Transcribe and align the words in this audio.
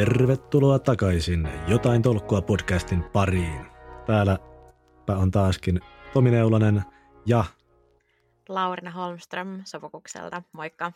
Tervetuloa 0.00 0.78
takaisin 0.78 1.48
Jotain 1.68 2.02
tolkkua 2.02 2.42
podcastin 2.42 3.02
pariin. 3.02 3.66
Täällä 4.06 4.38
on 5.08 5.30
taaskin 5.30 5.80
Tomi 6.12 6.30
Neulanen 6.30 6.82
ja 7.26 7.44
Laurina 8.48 8.90
Holmström 8.90 9.62
Sofokukselta. 9.64 10.42
Moikka. 10.52 10.92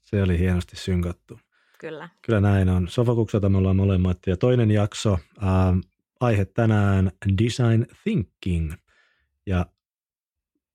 Se 0.00 0.22
oli 0.22 0.38
hienosti 0.38 0.76
synkattu. 0.76 1.40
Kyllä. 1.78 2.08
Kyllä 2.22 2.40
näin 2.40 2.68
on. 2.68 2.88
Sofokukselta 2.88 3.48
me 3.48 3.58
ollaan 3.58 3.76
molemmat. 3.76 4.18
Ja 4.26 4.36
toinen 4.36 4.70
jakso, 4.70 5.12
äh, 5.42 5.48
aihe 6.20 6.44
tänään 6.44 7.12
Design 7.42 7.86
Thinking. 8.04 8.72
Ja 9.46 9.66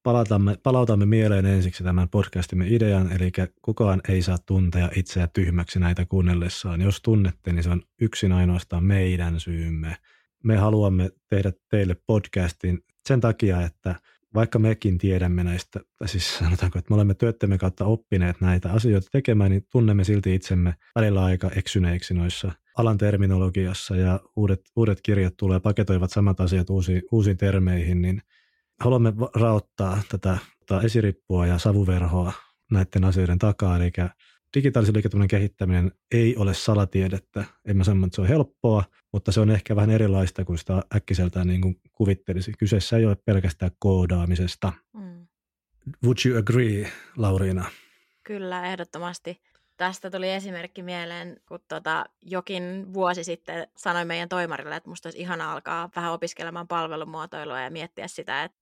palautamme, 0.03 0.57
palautamme 0.63 1.05
mieleen 1.05 1.45
ensiksi 1.45 1.83
tämän 1.83 2.09
podcastimme 2.09 2.67
idean, 2.67 3.11
eli 3.11 3.31
kukaan 3.61 4.01
ei 4.09 4.21
saa 4.21 4.37
tuntea 4.45 4.89
itseä 4.95 5.27
tyhmäksi 5.27 5.79
näitä 5.79 6.05
kuunnellessaan. 6.05 6.81
Jos 6.81 7.01
tunnette, 7.01 7.53
niin 7.53 7.63
se 7.63 7.69
on 7.69 7.81
yksin 8.01 8.31
ainoastaan 8.31 8.83
meidän 8.83 9.39
syymme. 9.39 9.97
Me 10.43 10.57
haluamme 10.57 11.09
tehdä 11.29 11.53
teille 11.69 11.95
podcastin 12.07 12.79
sen 13.07 13.21
takia, 13.21 13.61
että 13.61 13.95
vaikka 14.33 14.59
mekin 14.59 14.97
tiedämme 14.97 15.43
näistä, 15.43 15.79
tai 15.97 16.07
siis 16.07 16.37
sanotaanko, 16.37 16.79
että 16.79 16.91
me 16.91 16.95
olemme 16.95 17.13
työttömme 17.13 17.57
kautta 17.57 17.85
oppineet 17.85 18.41
näitä 18.41 18.71
asioita 18.71 19.07
tekemään, 19.11 19.51
niin 19.51 19.65
tunnemme 19.71 20.03
silti 20.03 20.35
itsemme 20.35 20.75
välillä 20.95 21.23
aika 21.23 21.49
eksyneiksi 21.55 22.13
noissa 22.13 22.51
alan 22.77 22.97
terminologiassa 22.97 23.95
ja 23.95 24.19
uudet, 24.35 24.61
uudet 24.75 24.99
kirjat 25.03 25.33
tulee, 25.37 25.59
paketoivat 25.59 26.11
samat 26.11 26.39
asiat 26.39 26.69
uusiin, 26.69 27.01
uusiin 27.11 27.37
termeihin, 27.37 28.01
niin 28.01 28.21
haluamme 28.79 29.13
raottaa 29.35 30.01
tätä, 30.09 30.37
tätä 30.65 30.81
esirippua 30.81 31.47
ja 31.47 31.57
savuverhoa 31.57 32.33
näiden 32.71 33.03
asioiden 33.03 33.39
takaa, 33.39 33.77
eli 33.77 33.91
digitaalisen 34.55 34.95
liiketoiminnan 34.95 35.27
kehittäminen 35.27 35.91
ei 36.11 36.35
ole 36.35 36.53
salatiedettä. 36.53 37.43
En 37.65 37.77
mä 37.77 37.83
sano, 37.83 38.05
että 38.05 38.15
se 38.15 38.21
on 38.21 38.27
helppoa, 38.27 38.83
mutta 39.13 39.31
se 39.31 39.39
on 39.39 39.49
ehkä 39.49 39.75
vähän 39.75 39.91
erilaista 39.91 40.45
kuin 40.45 40.57
sitä 40.57 40.83
äkkiseltään 40.95 41.47
niin 41.47 41.61
kuin 41.61 41.75
kuvittelisi. 41.93 42.53
Kyseessä 42.59 42.97
ei 42.97 43.05
ole 43.05 43.17
pelkästään 43.25 43.71
koodaamisesta. 43.79 44.73
Mm. 44.93 45.27
Would 46.03 46.17
you 46.25 46.39
agree, 46.39 46.91
Lauriina? 47.17 47.65
Kyllä, 48.23 48.65
ehdottomasti. 48.65 49.41
Tästä 49.77 50.09
tuli 50.09 50.29
esimerkki 50.29 50.83
mieleen, 50.83 51.37
kun 51.47 51.59
tota, 51.67 52.05
jokin 52.21 52.93
vuosi 52.93 53.23
sitten 53.23 53.67
sanoin 53.77 54.07
meidän 54.07 54.29
toimarille, 54.29 54.75
että 54.75 54.89
musta 54.89 55.07
olisi 55.07 55.21
ihana 55.21 55.51
alkaa 55.51 55.89
vähän 55.95 56.11
opiskelemaan 56.11 56.67
palvelumuotoilua 56.67 57.61
ja 57.61 57.71
miettiä 57.71 58.07
sitä, 58.07 58.43
että 58.43 58.58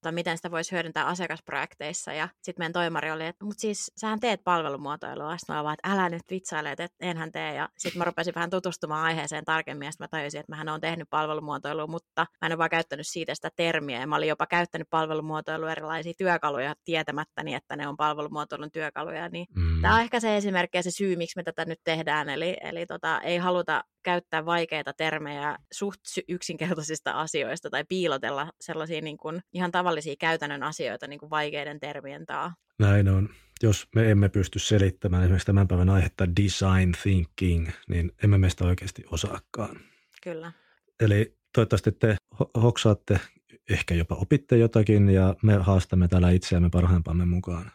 tai 0.00 0.12
miten 0.12 0.36
sitä 0.36 0.50
voisi 0.50 0.72
hyödyntää 0.72 1.06
asiakasprojekteissa. 1.06 2.12
Ja 2.12 2.28
sitten 2.42 2.60
meidän 2.60 2.72
toimari 2.72 3.10
oli, 3.10 3.26
että 3.26 3.44
mutta 3.44 3.60
siis 3.60 3.92
sähän 3.96 4.20
teet 4.20 4.44
palvelumuotoilua. 4.44 5.36
Sitten 5.38 5.56
mä 5.56 5.64
vaan, 5.64 5.74
että 5.74 5.92
älä 5.92 6.08
nyt 6.08 6.22
vitsaile, 6.30 6.70
että 6.70 6.88
enhän 7.00 7.32
tee. 7.32 7.54
Ja 7.54 7.68
sitten 7.78 7.98
mä 7.98 8.04
rupesin 8.04 8.34
vähän 8.34 8.50
tutustumaan 8.50 9.04
aiheeseen 9.04 9.44
tarkemmin 9.44 9.86
ja 9.86 9.92
sitten 9.92 10.04
mä 10.04 10.18
tajusin, 10.18 10.40
että 10.40 10.56
mä 10.56 10.72
oon 10.72 10.80
tehnyt 10.80 11.10
palvelumuotoilua, 11.10 11.86
mutta 11.86 12.26
mä 12.40 12.46
en 12.46 12.52
ole 12.52 12.58
vaan 12.58 12.70
käyttänyt 12.70 13.06
siitä 13.06 13.34
sitä 13.34 13.50
termiä. 13.56 14.00
Ja 14.00 14.06
mä 14.06 14.16
olin 14.16 14.28
jopa 14.28 14.46
käyttänyt 14.46 14.90
palvelumuotoilua 14.90 15.72
erilaisia 15.72 16.12
työkaluja 16.18 16.74
tietämättäni, 16.84 17.54
että 17.54 17.76
ne 17.76 17.88
on 17.88 17.96
palvelumuotoilun 17.96 18.70
työkaluja. 18.70 19.28
Niin 19.28 19.46
mm. 19.56 19.82
Tämä 19.82 19.94
on 19.94 20.00
ehkä 20.00 20.20
se 20.20 20.36
esimerkki 20.36 20.78
ja 20.78 20.82
se 20.82 20.90
syy, 20.90 21.16
miksi 21.16 21.36
me 21.36 21.42
tätä 21.42 21.64
nyt 21.64 21.80
tehdään. 21.84 22.28
Eli, 22.28 22.56
eli 22.60 22.86
tota, 22.86 23.20
ei 23.20 23.38
haluta 23.38 23.84
käyttää 24.02 24.46
vaikeita 24.46 24.92
termejä 24.92 25.58
suht 25.72 26.00
yksinkertaisista 26.28 27.12
asioista 27.12 27.70
tai 27.70 27.84
piilotella 27.84 28.50
sellaisia 28.60 29.00
niin 29.00 29.16
kuin 29.16 29.40
ihan 29.52 29.72
tavallisia 29.72 30.14
käytännön 30.18 30.62
asioita 30.62 31.06
niin 31.06 31.20
kuin 31.20 31.30
vaikeiden 31.30 31.80
termien 31.80 32.26
taa. 32.26 32.54
Näin 32.78 33.08
on. 33.08 33.28
Jos 33.62 33.88
me 33.94 34.10
emme 34.10 34.28
pysty 34.28 34.58
selittämään 34.58 35.22
esimerkiksi 35.22 35.46
tämän 35.46 35.68
päivän 35.68 35.88
aihetta 35.88 36.36
design 36.36 36.92
thinking, 37.02 37.68
niin 37.88 38.12
emme 38.22 38.38
meistä 38.38 38.64
oikeasti 38.64 39.04
osaakaan. 39.10 39.80
Kyllä. 40.22 40.52
Eli 41.00 41.36
toivottavasti 41.54 41.92
te 41.92 42.16
hoksaatte, 42.62 43.20
ehkä 43.70 43.94
jopa 43.94 44.14
opitte 44.14 44.56
jotakin 44.56 45.10
ja 45.10 45.34
me 45.42 45.54
haastamme 45.54 46.08
täällä 46.08 46.30
itseämme 46.30 46.70
parhaimpamme 46.70 47.26
mukaan 47.26 47.72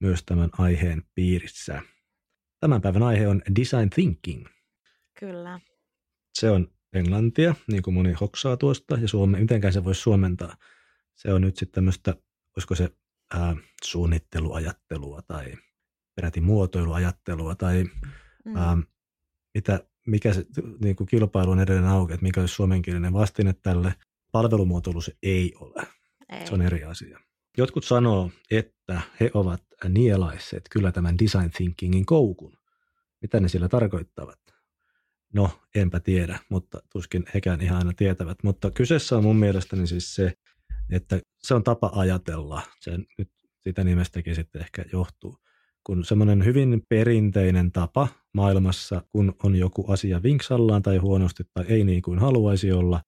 myös 0.00 0.24
tämän 0.26 0.50
aiheen 0.58 1.02
piirissä. 1.14 1.82
Tämän 2.60 2.80
päivän 2.80 3.02
aihe 3.02 3.28
on 3.28 3.42
design 3.56 3.90
thinking– 3.90 4.46
Kyllä. 5.18 5.60
Se 6.34 6.50
on 6.50 6.68
englantia, 6.92 7.54
niin 7.68 7.82
kuin 7.82 7.94
moni 7.94 8.12
hoksaa 8.12 8.56
tuosta, 8.56 8.94
ja 8.94 9.08
suome, 9.08 9.40
mitenkään 9.40 9.72
se 9.72 9.84
voisi 9.84 10.00
suomentaa. 10.00 10.56
Se 11.14 11.32
on 11.32 11.40
nyt 11.40 11.56
sitten 11.56 11.74
tämmöistä, 11.74 12.14
olisiko 12.56 12.74
se 12.74 12.90
ää, 13.34 13.56
suunnitteluajattelua 13.84 15.22
tai 15.22 15.54
peräti 16.14 16.40
muotoiluajattelua 16.40 17.54
tai 17.54 17.84
mm. 18.44 18.56
ää, 18.56 18.78
mitä, 19.54 19.80
mikä 20.06 20.32
se 20.32 20.46
niin 20.80 20.96
kuin 20.96 21.06
kilpailu 21.06 21.50
on 21.50 21.60
edelleen 21.60 21.86
auki, 21.86 22.12
että 22.12 22.26
mikä 22.26 22.40
olisi 22.40 22.54
suomenkielinen 22.54 23.12
vastine 23.12 23.52
tälle. 23.52 23.94
Palvelumuotoilu 24.32 25.00
se 25.00 25.16
ei 25.22 25.54
ole. 25.54 25.86
Ei. 26.28 26.46
Se 26.46 26.54
on 26.54 26.62
eri 26.62 26.84
asia. 26.84 27.20
Jotkut 27.56 27.84
sanoo, 27.84 28.30
että 28.50 29.00
he 29.20 29.30
ovat 29.34 29.62
nielaisseet 29.88 30.62
kyllä 30.70 30.92
tämän 30.92 31.18
design 31.18 31.50
thinkingin 31.50 32.06
koukun. 32.06 32.58
Mitä 33.22 33.40
ne 33.40 33.48
sillä 33.48 33.68
tarkoittavat? 33.68 34.47
No, 35.34 35.50
enpä 35.74 36.00
tiedä, 36.00 36.38
mutta 36.48 36.82
tuskin 36.92 37.24
hekään 37.34 37.60
ihan 37.60 37.78
aina 37.78 37.92
tietävät. 37.96 38.38
Mutta 38.42 38.70
kyseessä 38.70 39.16
on 39.16 39.22
mun 39.22 39.36
mielestäni 39.36 39.86
siis 39.86 40.14
se, 40.14 40.32
että 40.90 41.20
se 41.38 41.54
on 41.54 41.64
tapa 41.64 41.90
ajatella. 41.94 42.62
Se 42.80 42.98
nyt 43.18 43.30
sitä 43.60 43.84
nimestäkin 43.84 44.34
sitten 44.34 44.62
ehkä 44.62 44.84
johtuu. 44.92 45.38
Kun 45.84 46.04
semmoinen 46.04 46.44
hyvin 46.44 46.82
perinteinen 46.88 47.72
tapa 47.72 48.08
maailmassa, 48.34 49.02
kun 49.08 49.34
on 49.42 49.56
joku 49.56 49.92
asia 49.92 50.22
vinksallaan 50.22 50.82
tai 50.82 50.96
huonosti 50.96 51.44
tai 51.54 51.64
ei 51.68 51.84
niin 51.84 52.02
kuin 52.02 52.18
haluaisi 52.18 52.72
olla, 52.72 53.02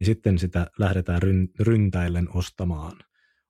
niin 0.00 0.06
sitten 0.06 0.38
sitä 0.38 0.70
lähdetään 0.78 1.20
ryntäillen 1.60 2.28
ostamaan. 2.34 2.98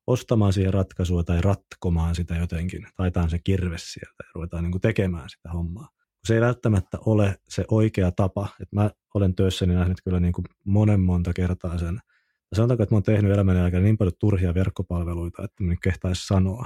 Ostamaan 0.07 0.53
siihen 0.53 0.73
ratkaisua 0.73 1.23
tai 1.23 1.41
ratkomaan 1.41 2.15
sitä 2.15 2.35
jotenkin. 2.35 2.87
Taitaan 2.95 3.29
se 3.29 3.39
kirves 3.39 3.93
sieltä 3.93 4.23
ja 4.23 4.31
ruvetaan 4.35 4.63
niin 4.63 4.71
kuin 4.71 4.81
tekemään 4.81 5.29
sitä 5.29 5.49
hommaa 5.49 5.96
se 6.23 6.35
ei 6.35 6.41
välttämättä 6.41 6.97
ole 7.05 7.39
se 7.49 7.65
oikea 7.71 8.11
tapa. 8.11 8.47
Et 8.61 8.71
mä 8.71 8.91
olen 9.13 9.35
työssäni 9.35 9.75
nähnyt 9.75 9.97
kyllä 10.03 10.19
niin 10.19 10.33
kuin 10.33 10.45
monen 10.65 10.99
monta 10.99 11.33
kertaa 11.33 11.77
sen. 11.77 12.01
Ja 12.51 12.55
sanotaanko, 12.55 12.83
että 12.83 12.95
mä 12.95 12.97
oon 12.97 13.03
tehnyt 13.03 13.31
elämäni 13.31 13.59
aikana 13.59 13.83
niin 13.83 13.97
paljon 13.97 14.13
turhia 14.19 14.53
verkkopalveluita, 14.53 15.43
että 15.43 15.63
mä 15.63 15.75
kehtaisi 15.83 16.27
sanoa. 16.27 16.65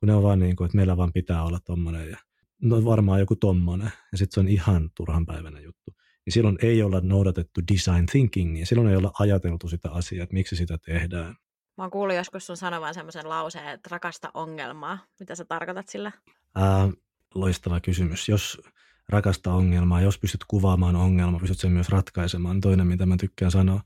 Kun 0.00 0.06
ne 0.06 0.14
on 0.14 0.22
vaan 0.22 0.38
niin 0.38 0.56
kuin, 0.56 0.66
että 0.66 0.76
meillä 0.76 0.96
vaan 0.96 1.12
pitää 1.12 1.44
olla 1.44 1.58
tommonen 1.64 2.10
ja 2.10 2.16
no 2.62 2.84
varmaan 2.84 3.20
joku 3.20 3.36
tommonen. 3.36 3.92
Ja 4.12 4.18
sitten 4.18 4.34
se 4.34 4.40
on 4.40 4.48
ihan 4.48 4.90
turhan 4.96 5.26
päivänä 5.26 5.60
juttu. 5.60 5.90
Niin 6.26 6.32
silloin 6.32 6.58
ei 6.62 6.82
olla 6.82 7.00
noudatettu 7.00 7.60
design 7.72 8.06
thinkingia. 8.06 8.66
Silloin 8.66 8.88
ei 8.88 8.96
olla 8.96 9.12
ajateltu 9.18 9.68
sitä 9.68 9.90
asiaa, 9.90 10.22
että 10.22 10.34
miksi 10.34 10.56
sitä 10.56 10.78
tehdään. 10.78 11.36
Mä 11.76 11.84
oon 11.84 11.90
kuullut 11.90 12.16
joskus 12.16 12.46
sun 12.46 12.56
sanovan 12.56 12.94
semmoisen 12.94 13.28
lauseen, 13.28 13.68
että 13.68 13.88
rakasta 13.92 14.30
ongelmaa. 14.34 14.98
Mitä 15.20 15.34
sä 15.34 15.44
tarkoitat 15.44 15.88
sillä? 15.88 16.12
Ää, 16.54 16.88
loistava 17.34 17.80
kysymys. 17.80 18.28
Jos 18.28 18.60
rakasta 19.08 19.52
ongelmaa. 19.52 20.00
Jos 20.00 20.18
pystyt 20.18 20.44
kuvaamaan 20.48 20.96
ongelmaa, 20.96 21.40
pystyt 21.40 21.58
sen 21.58 21.72
myös 21.72 21.88
ratkaisemaan. 21.88 22.60
Toinen, 22.60 22.86
mitä 22.86 23.06
mä 23.06 23.16
tykkään 23.16 23.50
sanoa. 23.50 23.80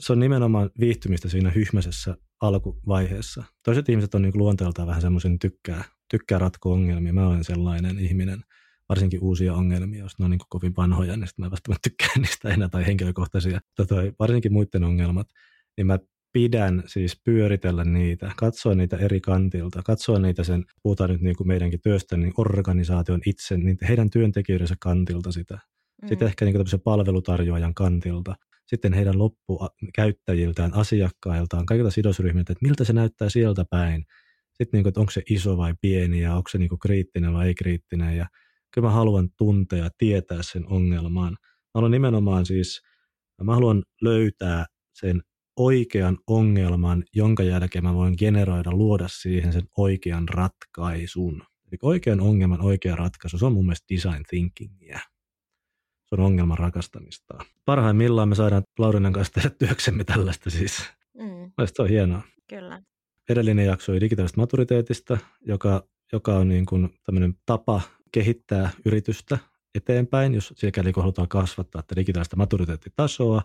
Se 0.00 0.12
on 0.12 0.20
nimenomaan 0.20 0.70
viihtymistä 0.80 1.28
siinä 1.28 1.50
hyhmäisessä 1.50 2.16
alkuvaiheessa. 2.40 3.44
Toiset 3.64 3.88
ihmiset 3.88 4.14
on 4.14 4.22
niin 4.22 4.38
luonteeltaan 4.38 4.88
vähän 4.88 5.02
semmoisen 5.02 5.38
tykkää, 5.38 5.84
tykkää 6.10 6.38
ratkoa 6.38 6.74
ongelmia. 6.74 7.12
Mä 7.12 7.26
olen 7.26 7.44
sellainen 7.44 7.98
ihminen, 7.98 8.40
varsinkin 8.88 9.20
uusia 9.22 9.54
ongelmia, 9.54 10.02
jos 10.02 10.18
ne 10.18 10.24
on 10.24 10.30
niin 10.30 10.40
kovin 10.48 10.76
vanhoja, 10.76 11.16
niin 11.16 11.26
sitten 11.26 11.44
mä 11.44 11.50
välttämättä 11.50 11.90
tykkään 11.90 12.20
niistä 12.22 12.48
enää 12.48 12.68
tai 12.68 12.86
henkilökohtaisia. 12.86 13.60
Tota, 13.76 13.94
varsinkin 14.18 14.52
muiden 14.52 14.84
ongelmat, 14.84 15.28
niin 15.76 15.86
mä 15.86 15.98
pidän 16.32 16.82
siis 16.86 17.20
pyöritellä 17.24 17.84
niitä, 17.84 18.32
katsoa 18.36 18.74
niitä 18.74 18.96
eri 18.96 19.20
kantilta, 19.20 19.82
katsoa 19.82 20.18
niitä 20.18 20.44
sen, 20.44 20.64
puhutaan 20.82 21.10
nyt 21.10 21.20
niin 21.20 21.36
kuin 21.36 21.48
meidänkin 21.48 21.80
työstä, 21.82 22.16
niin 22.16 22.32
organisaation 22.36 23.20
itse, 23.26 23.56
niin 23.56 23.78
heidän 23.88 24.10
työntekijöidensä 24.10 24.74
kantilta 24.80 25.32
sitä. 25.32 25.58
Mm. 26.02 26.08
Sitten 26.08 26.28
ehkä 26.28 26.44
niin 26.44 26.56
kuin 26.56 26.80
palvelutarjoajan 26.84 27.74
kantilta. 27.74 28.34
Sitten 28.66 28.92
heidän 28.92 29.18
loppukäyttäjiltään, 29.18 30.74
asiakkailtaan, 30.74 31.66
kaikilta 31.66 31.90
sidosryhmiltä, 31.90 32.52
että 32.52 32.66
miltä 32.66 32.84
se 32.84 32.92
näyttää 32.92 33.28
sieltä 33.28 33.64
päin. 33.70 34.04
Sitten 34.52 34.78
niin 34.78 34.84
kuin, 34.84 34.88
että 34.88 35.00
onko 35.00 35.10
se 35.10 35.22
iso 35.30 35.56
vai 35.56 35.74
pieni 35.80 36.20
ja 36.20 36.34
onko 36.34 36.48
se 36.48 36.58
niin 36.58 36.68
kuin 36.68 36.78
kriittinen 36.78 37.32
vai 37.32 37.46
ei 37.46 37.54
kriittinen. 37.54 38.16
Ja 38.16 38.26
kyllä 38.74 38.88
mä 38.88 38.92
haluan 38.92 39.28
tuntea, 39.38 39.88
tietää 39.98 40.38
sen 40.42 40.66
ongelman. 40.66 41.32
Mä 41.32 41.70
haluan 41.74 41.90
nimenomaan 41.90 42.46
siis, 42.46 42.80
mä 43.42 43.54
haluan 43.54 43.82
löytää 44.02 44.66
sen 44.92 45.22
oikean 45.56 46.18
ongelman, 46.26 47.04
jonka 47.14 47.42
jälkeen 47.42 47.84
mä 47.84 47.94
voin 47.94 48.14
generoida, 48.18 48.70
luoda 48.72 49.08
siihen 49.08 49.52
sen 49.52 49.68
oikean 49.76 50.28
ratkaisun. 50.28 51.42
Eli 51.68 51.78
oikean 51.82 52.20
ongelman 52.20 52.60
oikea 52.60 52.96
ratkaisu, 52.96 53.38
se 53.38 53.46
on 53.46 53.52
mun 53.52 53.66
mielestä 53.66 53.94
design 53.94 54.24
thinkingia. 54.28 54.98
Se 56.06 56.14
on 56.14 56.20
ongelman 56.20 56.58
rakastamista. 56.58 57.34
Parhaimmillaan 57.64 58.28
me 58.28 58.34
saadaan 58.34 58.62
Laurinan 58.78 59.12
kanssa 59.12 59.34
tehdä 59.34 59.50
työksemme 59.50 60.04
tällaista 60.04 60.50
siis. 60.50 60.82
Mm. 61.18 61.52
se 61.66 61.82
on 61.82 61.88
hienoa. 61.88 62.22
Kyllä. 62.48 62.82
Edellinen 63.28 63.66
jakso 63.66 63.92
oli 63.92 64.00
digitaalisesta 64.00 64.40
maturiteetista, 64.40 65.18
joka, 65.40 65.84
joka 66.12 66.36
on 66.36 66.48
niin 66.48 66.66
kuin 66.66 66.88
tämmöinen 67.06 67.34
tapa 67.46 67.80
kehittää 68.12 68.70
yritystä 68.84 69.38
eteenpäin, 69.74 70.34
jos 70.34 70.54
sielläkin 70.56 70.94
halutaan 70.96 71.28
kasvattaa 71.28 71.80
että 71.80 71.96
digitaalista 71.96 72.36
maturiteettitasoa, 72.36 73.42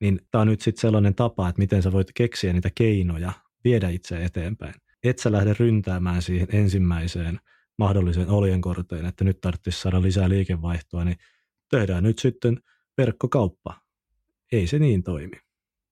niin 0.00 0.20
tämä 0.30 0.42
on 0.42 0.48
nyt 0.48 0.60
sitten 0.60 0.80
sellainen 0.80 1.14
tapa, 1.14 1.48
että 1.48 1.58
miten 1.58 1.82
sä 1.82 1.92
voit 1.92 2.12
keksiä 2.14 2.52
niitä 2.52 2.70
keinoja 2.74 3.32
viedä 3.64 3.88
itse 3.88 4.24
eteenpäin. 4.24 4.74
Et 5.04 5.18
sä 5.18 5.32
lähde 5.32 5.54
ryntäämään 5.58 6.22
siihen 6.22 6.48
ensimmäiseen 6.52 7.40
mahdolliseen 7.78 8.28
oljenkorteen, 8.28 9.06
että 9.06 9.24
nyt 9.24 9.40
tarvitsisi 9.40 9.80
saada 9.80 10.02
lisää 10.02 10.28
liikevaihtoa, 10.28 11.04
niin 11.04 11.16
tehdään 11.70 12.02
nyt 12.02 12.18
sitten 12.18 12.60
verkkokauppa. 12.98 13.80
Ei 14.52 14.66
se 14.66 14.78
niin 14.78 15.02
toimi. 15.02 15.36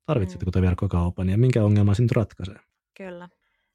Tarvitsetko 0.06 0.50
mm. 0.54 0.62
verkkokaupan 0.62 1.28
ja 1.28 1.38
minkä 1.38 1.64
ongelman 1.64 1.94
sinut 1.94 2.12
ratkaisee? 2.12 2.60
Kyllä. 2.96 3.28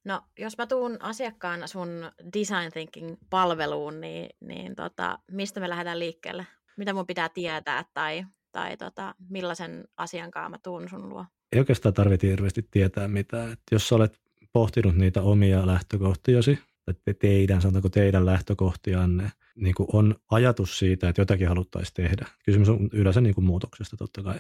No, 0.06 0.22
jos 0.40 0.58
mä 0.58 0.68
tuun 0.68 0.98
asiakkaana 1.02 1.68
sun 1.68 1.90
Design 2.34 2.72
Thinking-palveluun, 2.72 4.02
niin, 4.02 4.30
niin 4.42 4.75
tota, 4.75 5.20
mistä 5.32 5.60
me 5.60 5.70
lähdetään 5.70 6.00
liikkeelle? 6.00 6.48
Mitä 6.78 6.94
mun 6.94 7.08
pitää 7.08 7.30
tietää 7.30 7.86
tai, 7.94 8.25
tai 8.60 8.78
tota, 8.78 9.16
millaisen 9.30 9.84
asiankaan 9.98 10.52
mä 10.52 10.58
tuun 10.64 10.90
sun 10.90 11.10
luo? 11.10 11.26
Ei 11.52 11.60
oikeastaan 11.60 11.94
tarvitse 11.94 12.28
hirveästi 12.28 12.68
tietää 12.72 13.08
mitään. 13.08 13.52
Et 13.52 13.60
jos 13.72 13.88
sä 13.88 13.96
olet 13.96 14.20
pohtinut 14.54 14.96
niitä 14.96 15.22
omia 15.22 15.68
lähtökohtiasi, 15.68 16.60
tai 16.86 17.14
teidän, 17.14 17.62
sanotaanko 17.62 17.90
teidän 17.90 18.26
lähtökohtianne, 18.26 19.32
niin 19.56 19.76
kuin 19.76 19.88
on 19.94 20.16
ajatus 20.32 20.80
siitä, 20.80 21.10
että 21.10 21.22
jotakin 21.22 21.48
haluttaisiin 21.48 21.94
tehdä. 21.94 22.26
Kysymys 22.46 22.70
on 22.70 22.90
yleensä 22.94 23.22
niin 23.22 23.36
kuin 23.36 23.46
muutoksesta 23.46 23.98
totta 23.98 24.24
kai 24.24 24.40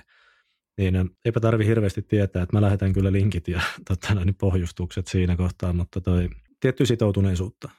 niin 0.77 1.09
eipä 1.25 1.39
tarvi 1.39 1.65
hirveästi 1.65 2.01
tietää, 2.01 2.43
että 2.43 2.55
mä 2.55 2.61
lähetän 2.61 2.93
kyllä 2.93 3.11
linkit 3.11 3.47
ja 3.47 3.61
totta, 3.87 4.15
niin 4.15 4.35
pohjustukset 4.35 5.07
siinä 5.07 5.35
kohtaa, 5.35 5.73
mutta 5.73 6.01
toi 6.01 6.29
tietty 6.59 6.85
sitoutuneisuutta. 6.85 7.69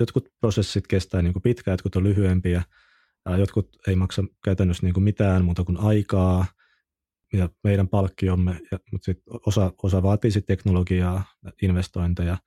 Jotkut 0.00 0.28
prosessit 0.40 0.86
kestää 0.86 1.22
niin 1.22 1.32
kuin 1.32 1.42
pitkään, 1.42 1.72
jotkut 1.72 1.96
on 1.96 2.04
lyhyempiä, 2.04 2.62
jotkut 3.26 3.68
ei 3.88 3.96
maksa 3.96 4.24
käytännössä 4.44 4.86
niin 4.86 4.94
kuin 4.94 5.04
mitään 5.04 5.44
muuta 5.44 5.64
kuin 5.64 5.76
aikaa, 5.76 6.46
ja 7.32 7.48
meidän 7.64 7.88
palkkiomme, 7.88 8.60
ja, 8.72 8.78
mutta 8.92 9.04
sit 9.04 9.22
osa, 9.46 9.72
osa 9.82 10.02
vaatii 10.02 10.30
sit 10.30 10.46
teknologiaa, 10.46 11.24
investointeja, 11.62 12.38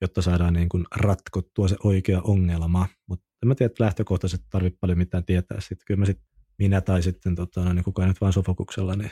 jotta 0.00 0.22
saadaan 0.22 0.52
niin 0.54 0.68
kuin 0.68 0.84
ratkottua 0.94 1.68
se 1.68 1.76
oikea 1.84 2.20
ongelma. 2.20 2.88
Mutta 3.06 3.26
en 3.42 3.48
mä 3.48 3.54
tiedä, 3.54 3.70
että 3.70 3.84
lähtökohtaisesti 3.84 4.46
tarvitse 4.50 4.78
paljon 4.80 4.98
mitään 4.98 5.24
tietää. 5.24 5.60
Sitten 5.60 5.86
kyllä 5.86 5.98
mä 5.98 6.06
sit, 6.06 6.20
minä 6.58 6.80
tai 6.80 7.02
sitten 7.02 7.34
tota, 7.34 7.64
no, 7.64 7.72
niin 7.72 7.84
kukaan 7.84 8.08
nyt 8.08 8.20
vaan 8.20 8.32
sofokuksella, 8.32 8.96
niin 8.96 9.10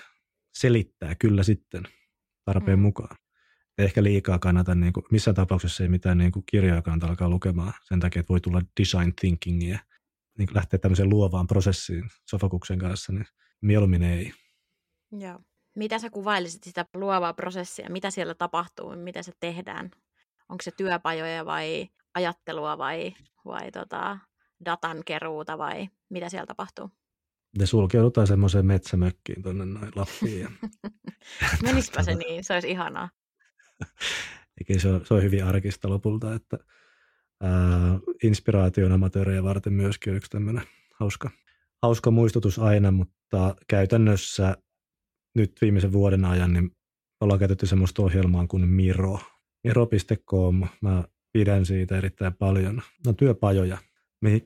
selittää 0.55 1.15
kyllä 1.15 1.43
sitten 1.43 1.83
tarpeen 2.45 2.79
mm. 2.79 2.83
mukaan. 2.83 3.17
Ehkä 3.79 4.03
liikaa 4.03 4.39
kannata, 4.39 4.75
niin 4.75 4.93
kuin, 4.93 5.05
missään 5.11 5.35
tapauksessa 5.35 5.83
ei 5.83 5.89
mitään 5.89 6.19
niin 6.19 6.33
kuin 6.33 6.45
kirjaa 6.51 6.83
kannata 6.83 7.07
alkaa 7.07 7.29
lukemaan 7.29 7.73
sen 7.83 8.01
takia, 8.01 8.21
että 8.21 8.31
voi 8.31 8.41
tulla 8.41 8.63
design 8.81 9.13
thinkingia, 9.21 9.79
niin 10.41 10.55
lähteä 10.55 10.79
tämmöiseen 10.79 11.09
luovaan 11.09 11.47
prosessiin 11.47 12.11
sofokuksen 12.31 12.79
kanssa, 12.79 13.13
niin 13.13 13.27
mieluummin 13.61 14.03
ei. 14.03 14.33
Joo. 15.13 15.39
Mitä 15.77 15.99
sä 15.99 16.11
kuvailisit 16.11 16.65
sitä 16.65 16.87
luovaa 16.95 17.33
prosessia? 17.33 17.91
Mitä 17.91 18.11
siellä 18.11 18.35
tapahtuu? 18.35 18.97
Miten 18.97 19.25
se 19.25 19.33
tehdään? 19.41 19.91
Onko 20.49 20.63
se 20.63 20.71
työpajoja 20.71 21.47
vai 21.47 21.89
ajattelua 22.15 22.79
vai, 22.79 23.15
vai 23.45 23.71
tota, 23.71 24.19
datan 24.65 25.03
keruuta 25.07 25.59
vai 25.59 25.89
mitä 26.09 26.29
siellä 26.29 26.47
tapahtuu? 26.47 26.91
Ne 27.59 27.67
sulkeudutaan 27.67 28.27
semmoiseen 28.27 28.67
metsämökkiin 28.67 29.43
tuonne 29.43 29.65
noin 29.65 29.93
Lappiin. 29.95 30.41
Ja... 30.41 30.51
Menispä 31.63 32.03
se 32.03 32.15
niin, 32.29 32.45
se 32.45 32.55
olisi 32.55 32.71
ihanaa. 32.71 33.09
Eikä 34.61 34.81
se, 34.81 34.89
on, 34.89 35.07
se 35.07 35.15
on 35.15 35.23
hyvin 35.23 35.45
arkista 35.45 35.89
lopulta, 35.89 36.35
että 36.35 36.59
inspiraation 38.23 38.93
amatöörejä 38.93 39.43
varten 39.43 39.73
myöskin 39.73 40.15
yksi 40.15 40.31
tämmöinen 40.31 40.63
hauska, 40.95 41.31
hauska 41.83 42.11
muistutus 42.11 42.59
aina, 42.59 42.91
mutta 42.91 43.57
käytännössä 43.69 44.57
nyt 45.35 45.53
viimeisen 45.61 45.93
vuoden 45.93 46.25
ajan 46.25 46.53
niin 46.53 46.71
ollaan 47.21 47.39
käytetty 47.39 47.67
semmoista 47.67 48.03
ohjelmaa 48.03 48.47
kuin 48.47 48.69
Miro. 48.69 49.19
Miro.com, 49.65 50.69
mä 50.81 51.05
pidän 51.33 51.67
siitä 51.67 51.99
erittäin 51.99 52.35
paljon. 52.35 52.83
No 53.07 53.13
työpajoja, 53.13 53.79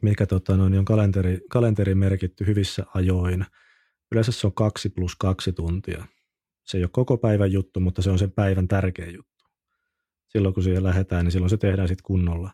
mikä 0.02 0.26
tota, 0.26 0.56
noin, 0.56 0.78
on 0.78 0.84
kalenteri, 0.84 1.40
kalenteri 1.50 1.94
merkitty 1.94 2.46
hyvissä 2.46 2.86
ajoin. 2.94 3.46
Yleensä 4.12 4.32
se 4.32 4.46
on 4.46 4.54
kaksi 4.54 4.88
plus 4.88 5.16
kaksi 5.16 5.52
tuntia. 5.52 6.06
Se 6.64 6.78
ei 6.78 6.84
ole 6.84 6.90
koko 6.92 7.16
päivän 7.16 7.52
juttu, 7.52 7.80
mutta 7.80 8.02
se 8.02 8.10
on 8.10 8.18
sen 8.18 8.32
päivän 8.32 8.68
tärkeä 8.68 9.10
juttu. 9.10 9.44
Silloin 10.28 10.54
kun 10.54 10.62
siihen 10.62 10.84
lähdetään, 10.84 11.24
niin 11.24 11.32
silloin 11.32 11.50
se 11.50 11.56
tehdään 11.56 11.88
sitten 11.88 12.04
kunnolla. 12.04 12.50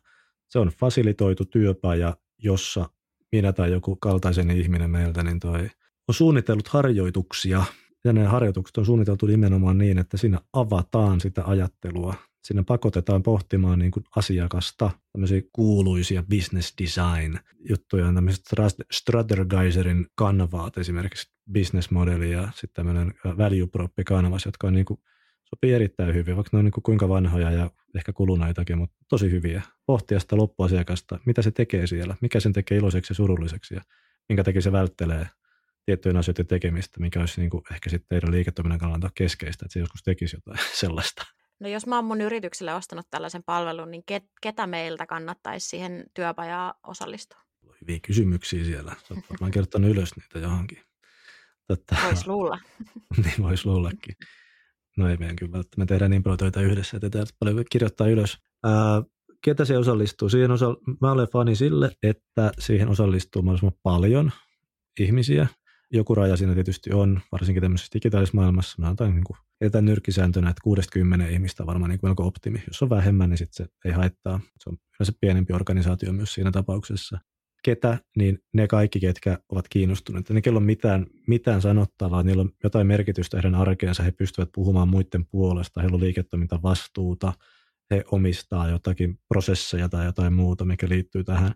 Se 0.51 0.59
on 0.59 0.69
fasilitoitu 0.69 1.45
työpaja, 1.45 2.17
jossa 2.39 2.91
minä 3.33 3.53
tai 3.53 3.73
joku 3.73 3.97
kaltaisen 3.97 4.51
ihminen 4.51 4.91
meiltä 4.91 5.23
niin 5.23 5.41
toi, 5.41 5.71
on 6.09 6.15
suunnitellut 6.15 6.69
harjoituksia. 6.69 7.65
Ja 8.05 8.13
ne 8.13 8.25
harjoitukset 8.25 8.77
on 8.77 8.87
suunniteltu 8.87 9.27
nimenomaan 9.27 9.79
niin, 9.79 9.99
että 9.99 10.17
siinä 10.17 10.41
avataan 10.53 11.21
sitä 11.21 11.45
ajattelua 11.45 12.15
sinne 12.45 12.63
pakotetaan 12.63 13.23
pohtimaan 13.23 13.79
niin 13.79 13.91
kuin 13.91 14.05
asiakasta, 14.17 14.91
tämmöisiä 15.13 15.43
kuuluisia 15.53 16.23
business 16.23 16.75
design 16.83 17.39
juttuja, 17.69 18.13
tämmöiset 18.13 18.45
Strategizerin 18.91 20.07
kanavaat, 20.15 20.79
esimerkiksi 20.79 21.33
business 21.53 21.91
modeli 21.91 22.33
ja 22.33 22.49
sitten 22.55 22.75
tämmöinen 22.75 23.15
value 23.25 23.67
proppi 23.67 24.05
kanavas, 24.05 24.47
jotka 24.47 24.67
on 24.67 24.75
niin 24.75 24.87
kuin, 24.87 25.01
sopii 25.45 25.73
erittäin 25.73 26.15
hyvin, 26.15 26.37
vaikka 26.37 26.51
ne 26.53 26.59
on 26.59 26.65
niin 26.65 26.73
kuin 26.73 26.83
kuinka 26.83 27.09
vanhoja 27.09 27.51
ja 27.51 27.71
ehkä 27.97 28.13
kuluneitakin, 28.13 28.79
mutta 28.79 28.97
tosi 29.09 29.31
hyviä. 29.31 29.63
Pohtia 29.87 30.21
sitä 30.21 30.37
loppuasiakasta, 30.37 31.19
mitä 31.27 31.43
se 31.43 31.51
tekee 31.51 31.87
siellä, 31.87 32.17
mikä 32.21 32.41
sen 32.41 32.53
tekee 32.53 32.79
iloiseksi 32.79 33.11
ja 33.11 33.15
surulliseksi 33.15 33.75
ja 33.75 33.81
minkä 34.29 34.45
takia 34.45 34.63
se 34.63 34.73
välttelee 34.73 35.27
tiettyjen 35.87 36.17
asioiden 36.17 36.47
tekemistä, 36.47 37.01
mikä 37.01 37.21
olisi 37.21 37.41
niin 37.41 37.51
kuin 37.51 37.65
ehkä 37.73 37.91
sitten 37.91 38.09
teidän 38.09 38.31
liiketoiminnan 38.31 38.79
kannalta 38.79 39.11
keskeistä, 39.15 39.67
että 39.67 39.73
se 39.73 39.81
joskus 39.81 40.03
tekisi 40.03 40.37
jotain 40.37 40.59
sellaista. 40.81 41.27
No 41.61 41.69
jos 41.69 41.87
mä 41.87 41.97
oon 41.97 42.05
mun 42.05 42.21
yritykselle 42.21 42.75
ostanut 42.75 43.07
tällaisen 43.11 43.43
palvelun, 43.43 43.91
niin 43.91 44.03
ket, 44.07 44.25
ketä 44.43 44.67
meiltä 44.67 45.07
kannattaisi 45.07 45.69
siihen 45.69 46.05
työpajaan 46.15 46.75
osallistua? 46.87 47.41
Hyviä 47.81 47.99
kysymyksiä 48.07 48.65
siellä. 48.65 48.97
Olet 49.11 49.31
varmaan 49.31 49.51
kertonut 49.51 49.91
ylös 49.91 50.17
niitä 50.17 50.39
johonkin. 50.39 50.79
Totta. 51.67 51.97
Vois 52.05 52.27
luulla. 52.27 52.59
niin 53.25 53.43
vois 53.43 53.67
luullakin. 53.67 54.15
No 54.97 55.09
ei 55.09 55.17
meidän 55.17 55.37
kyllä 55.37 55.63
Me 55.77 55.87
tehdään 55.87 56.11
niin 56.11 56.23
paljon 56.23 56.39
töitä 56.39 56.61
yhdessä, 56.61 56.97
että 56.97 57.11
täytyy 57.11 57.37
paljon 57.39 57.65
kirjoittaa 57.71 58.07
ylös. 58.07 58.39
Ää, 58.65 59.03
ketä 59.45 59.65
se 59.65 59.79
osallistuu? 59.79 60.29
Siihen 60.29 60.51
osa... 60.51 60.77
Mä 61.01 61.13
olen 61.13 61.29
fani 61.33 61.57
sille, 61.57 61.91
että 62.03 62.53
siihen 62.59 62.89
osallistuu 62.89 63.43
mahdollisimman 63.43 63.79
paljon 63.83 64.33
ihmisiä, 65.01 65.47
joku 65.93 66.15
raja 66.15 66.37
siinä 66.37 66.55
tietysti 66.55 66.93
on, 66.93 67.21
varsinkin 67.33 67.63
tämmöisessä 67.63 67.91
digitaalisessa 67.95 68.37
maailmassa. 68.37 68.83
Mä 68.83 68.91
otan 68.91 69.11
niin 69.15 69.25
jätetään 69.61 69.85
nyrkkisääntönä, 69.85 70.51
että 70.51 70.63
60 70.63 71.27
ihmistä 71.27 71.63
on 71.63 71.67
varmaan 71.67 71.91
niin 71.91 72.01
kuin 72.01 72.09
melko 72.09 72.27
optimi. 72.27 72.63
Jos 72.67 72.83
on 72.83 72.91
vähemmän, 72.91 73.31
niin 73.31 73.39
sitten 73.39 73.67
se 73.67 73.73
ei 73.85 73.93
haittaa. 73.93 74.41
Se 74.59 74.71
on 74.71 74.77
yleensä 75.01 75.13
pienempi 75.21 75.53
organisaatio 75.53 76.13
myös 76.13 76.35
siinä 76.35 76.51
tapauksessa. 76.51 77.19
Ketä, 77.63 77.99
niin 78.17 78.39
ne 78.53 78.67
kaikki, 78.67 79.01
ketkä 79.01 79.39
ovat 79.49 79.69
kiinnostuneet. 79.69 80.31
Ne, 80.31 80.41
kello 80.41 80.57
on 80.57 80.63
mitään, 80.63 81.07
mitään 81.27 81.63
sanottavaa, 81.63 82.23
niillä 82.23 82.41
on 82.41 82.51
jotain 82.65 82.87
merkitystä 82.87 83.37
heidän 83.37 83.55
arkeensa, 83.55 84.03
he 84.03 84.13
pystyvät 84.13 84.49
puhumaan 84.55 84.89
muiden 84.89 85.27
puolesta, 85.27 85.81
heillä 85.81 85.95
on 85.95 86.01
liiketoiminta 86.01 86.63
vastuuta, 86.63 87.33
he 87.91 88.05
omistaa 88.11 88.69
jotakin 88.69 89.19
prosesseja 89.29 89.89
tai 89.89 90.05
jotain 90.05 90.33
muuta, 90.33 90.65
mikä 90.65 90.89
liittyy 90.89 91.25
tähän 91.25 91.55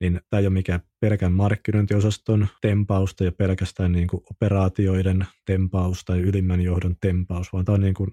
niin 0.00 0.20
tämä 0.30 0.40
ei 0.40 0.46
ole 0.46 0.52
mikään 0.52 0.80
pelkän 1.00 1.32
markkinointiosaston 1.32 2.46
tempausta 2.60 3.24
ja 3.24 3.32
pelkästään 3.32 3.92
niin 3.92 4.08
kuin 4.08 4.22
operaatioiden 4.30 5.26
tempaus 5.46 6.04
tai 6.04 6.20
ylimmän 6.20 6.60
johdon 6.60 6.96
tempaus, 7.00 7.52
vaan 7.52 7.64
tämä 7.64 7.74
on, 7.74 7.80
niin 7.80 7.94
kuin, 7.94 8.10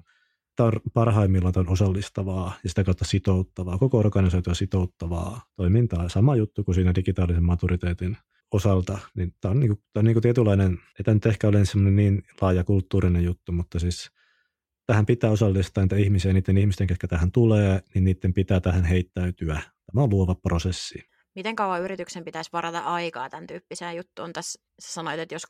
on 0.59 0.71
parhaimmillaan 0.93 1.53
on 1.57 1.69
osallistavaa 1.69 2.53
ja 2.63 2.69
sitä 2.69 2.83
kautta 2.83 3.05
sitouttavaa, 3.05 3.77
koko 3.77 3.97
organisaatio 3.97 4.53
sitouttavaa 4.53 5.41
toimintaa. 5.55 6.09
Sama 6.09 6.35
juttu 6.35 6.63
kuin 6.63 6.75
siinä 6.75 6.95
digitaalisen 6.95 7.43
maturiteetin 7.43 8.17
osalta, 8.51 8.97
niin 9.15 9.33
tämä 9.41 9.51
on, 9.51 9.59
niin 9.59 9.69
kuin, 9.69 9.83
tämä 9.93 10.01
on 10.01 10.05
niin 10.05 10.15
kuin 10.15 10.23
tietynlainen, 10.23 10.71
ei 10.71 11.03
tämä 11.03 11.13
nyt 11.13 11.25
ehkä 11.25 11.47
ole 11.47 11.65
semmoinen 11.65 11.95
niin 11.95 12.23
laaja 12.41 12.63
kulttuurinen 12.63 13.23
juttu, 13.23 13.51
mutta 13.51 13.79
siis 13.79 14.11
tähän 14.85 15.05
pitää 15.05 15.31
osallistaa 15.31 15.83
niitä 15.83 15.95
ihmisiä, 15.95 16.33
niiden 16.33 16.57
ihmisten, 16.57 16.87
jotka 16.89 17.07
tähän 17.07 17.31
tulee, 17.31 17.81
niin 17.93 18.03
niiden 18.03 18.33
pitää 18.33 18.59
tähän 18.59 18.83
heittäytyä. 18.83 19.61
Tämä 19.85 20.03
on 20.03 20.09
luova 20.09 20.35
prosessi 20.35 21.11
miten 21.35 21.55
kauan 21.55 21.81
yrityksen 21.81 22.25
pitäisi 22.25 22.49
varata 22.53 22.79
aikaa 22.79 23.29
tämän 23.29 23.47
tyyppiseen 23.47 23.95
juttuun? 23.95 24.33
Tässä 24.33 24.61
sä 24.81 24.93
sanoit, 24.93 25.19
että 25.19 25.35
jos 25.35 25.47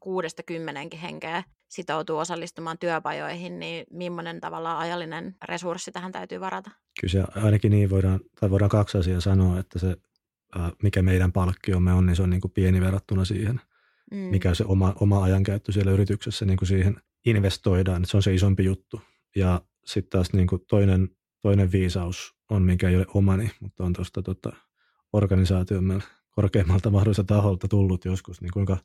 kuudesta 0.00 0.42
kymmenenkin 0.42 1.00
henkeä 1.00 1.44
sitoutuu 1.70 2.18
osallistumaan 2.18 2.78
työpajoihin, 2.78 3.58
niin 3.58 3.86
millainen 3.90 4.40
tavalla 4.40 4.78
ajallinen 4.78 5.36
resurssi 5.44 5.92
tähän 5.92 6.12
täytyy 6.12 6.40
varata? 6.40 6.70
Kyllä 7.00 7.12
se 7.12 7.24
ainakin 7.44 7.70
niin 7.70 7.90
voidaan, 7.90 8.20
tai 8.40 8.50
voidaan 8.50 8.70
kaksi 8.70 8.98
asiaa 8.98 9.20
sanoa, 9.20 9.58
että 9.58 9.78
se 9.78 9.96
mikä 10.82 11.02
meidän 11.02 11.32
palkkiomme 11.32 11.92
on, 11.92 12.06
niin 12.06 12.16
se 12.16 12.22
on 12.22 12.30
niin 12.30 12.40
kuin 12.40 12.52
pieni 12.52 12.80
verrattuna 12.80 13.24
siihen, 13.24 13.60
mm. 14.10 14.16
mikä 14.16 14.54
se 14.54 14.64
oma, 14.64 14.94
oma 15.00 15.22
ajankäyttö 15.22 15.72
siellä 15.72 15.92
yrityksessä 15.92 16.44
niin 16.44 16.56
kuin 16.56 16.68
siihen 16.68 17.00
investoidaan. 17.26 18.04
Se 18.04 18.16
on 18.16 18.22
se 18.22 18.34
isompi 18.34 18.64
juttu. 18.64 19.00
Ja 19.36 19.62
sitten 19.84 20.10
taas 20.10 20.32
niin 20.32 20.46
kuin 20.46 20.62
toinen, 20.68 21.08
toinen 21.42 21.72
viisaus 21.72 22.34
on, 22.50 22.62
mikä 22.62 22.88
ei 22.88 22.96
ole 22.96 23.06
omani, 23.14 23.50
mutta 23.60 23.84
on 23.84 23.92
tuosta 23.92 24.22
tota, 24.22 24.52
organisaatiomme 25.12 25.98
korkeammalta 26.30 26.90
mahdolliselta 26.90 27.34
taholta 27.34 27.68
tullut 27.68 28.04
joskus, 28.04 28.40
niin 28.40 28.52
kuinka, 28.52 28.76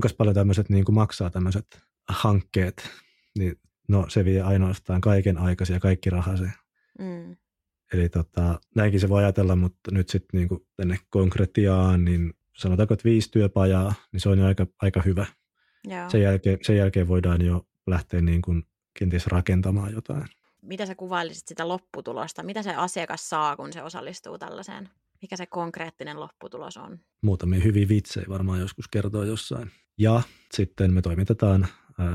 kuinka 0.00 0.16
paljon 0.18 0.34
tämmöiset 0.34 0.68
niin 0.68 0.84
kuin 0.84 0.94
maksaa 0.94 1.30
tämmöiset 1.30 1.82
hankkeet, 2.08 2.90
niin 3.38 3.60
no 3.88 4.06
se 4.08 4.24
vie 4.24 4.42
ainoastaan 4.42 5.00
kaiken 5.00 5.38
aikaisia 5.38 5.76
ja 5.76 5.80
kaikki 5.80 6.10
rahasi. 6.10 6.44
Mm. 6.98 7.36
Eli 7.92 8.08
tota, 8.08 8.60
näinkin 8.74 9.00
se 9.00 9.08
voi 9.08 9.22
ajatella, 9.22 9.56
mutta 9.56 9.90
nyt 9.90 10.08
sitten 10.08 10.40
niin 10.40 10.48
tänne 10.76 10.98
konkretiaan, 11.10 12.04
niin 12.04 12.34
sanotaanko, 12.56 12.94
että 12.94 13.04
viisi 13.04 13.30
työpajaa, 13.30 13.94
niin 14.12 14.20
se 14.20 14.28
on 14.28 14.38
jo 14.38 14.46
aika, 14.46 14.66
aika 14.82 15.02
hyvä. 15.02 15.26
Joo. 15.84 16.10
Sen, 16.10 16.22
jälkeen, 16.22 16.58
sen 16.62 16.76
jälkeen 16.76 17.08
voidaan 17.08 17.44
jo 17.44 17.66
lähteä 17.86 18.20
niin 18.20 18.42
kuin 18.42 18.66
kenties 18.98 19.26
rakentamaan 19.26 19.92
jotain. 19.92 20.24
Mitä 20.62 20.86
sä 20.86 20.94
kuvailisit 20.94 21.48
sitä 21.48 21.68
lopputulosta? 21.68 22.42
Mitä 22.42 22.62
se 22.62 22.74
asiakas 22.74 23.28
saa, 23.28 23.56
kun 23.56 23.72
se 23.72 23.82
osallistuu 23.82 24.38
tällaiseen? 24.38 24.88
Mikä 25.22 25.36
se 25.36 25.46
konkreettinen 25.46 26.20
lopputulos 26.20 26.76
on? 26.76 27.00
Muutamia 27.22 27.60
hyviä 27.60 27.88
vitsejä 27.88 28.26
varmaan 28.28 28.60
joskus 28.60 28.88
kertoo 28.88 29.22
jossain. 29.22 29.70
Ja 29.98 30.22
sitten 30.52 30.92
me 30.92 31.02
toimitetaan 31.02 31.66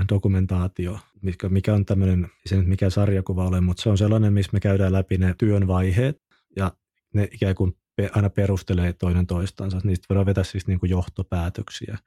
dokumentaatio, 0.09 0.99
mikä, 1.21 1.49
mikä 1.49 1.73
on 1.73 1.85
tämmöinen, 1.85 2.27
se 2.45 2.55
nyt 2.55 2.67
mikä 2.67 2.89
sarjakuva 2.89 3.47
ole, 3.47 3.61
mutta 3.61 3.83
se 3.83 3.89
on 3.89 3.97
sellainen, 3.97 4.33
missä 4.33 4.49
me 4.53 4.59
käydään 4.59 4.93
läpi 4.93 5.17
ne 5.17 5.35
työn 5.37 5.67
vaiheet 5.67 6.21
ja 6.55 6.71
ne 7.13 7.29
ikään 7.31 7.55
kuin 7.55 7.77
aina 8.11 8.29
perustelee 8.29 8.93
toinen 8.93 9.27
toistansa. 9.27 9.81
Niistä 9.83 10.05
voidaan 10.09 10.25
vetää 10.25 10.43
siis 10.43 10.67
niin 10.67 10.79
kuin 10.79 10.89
johtopäätöksiä. 10.89 11.97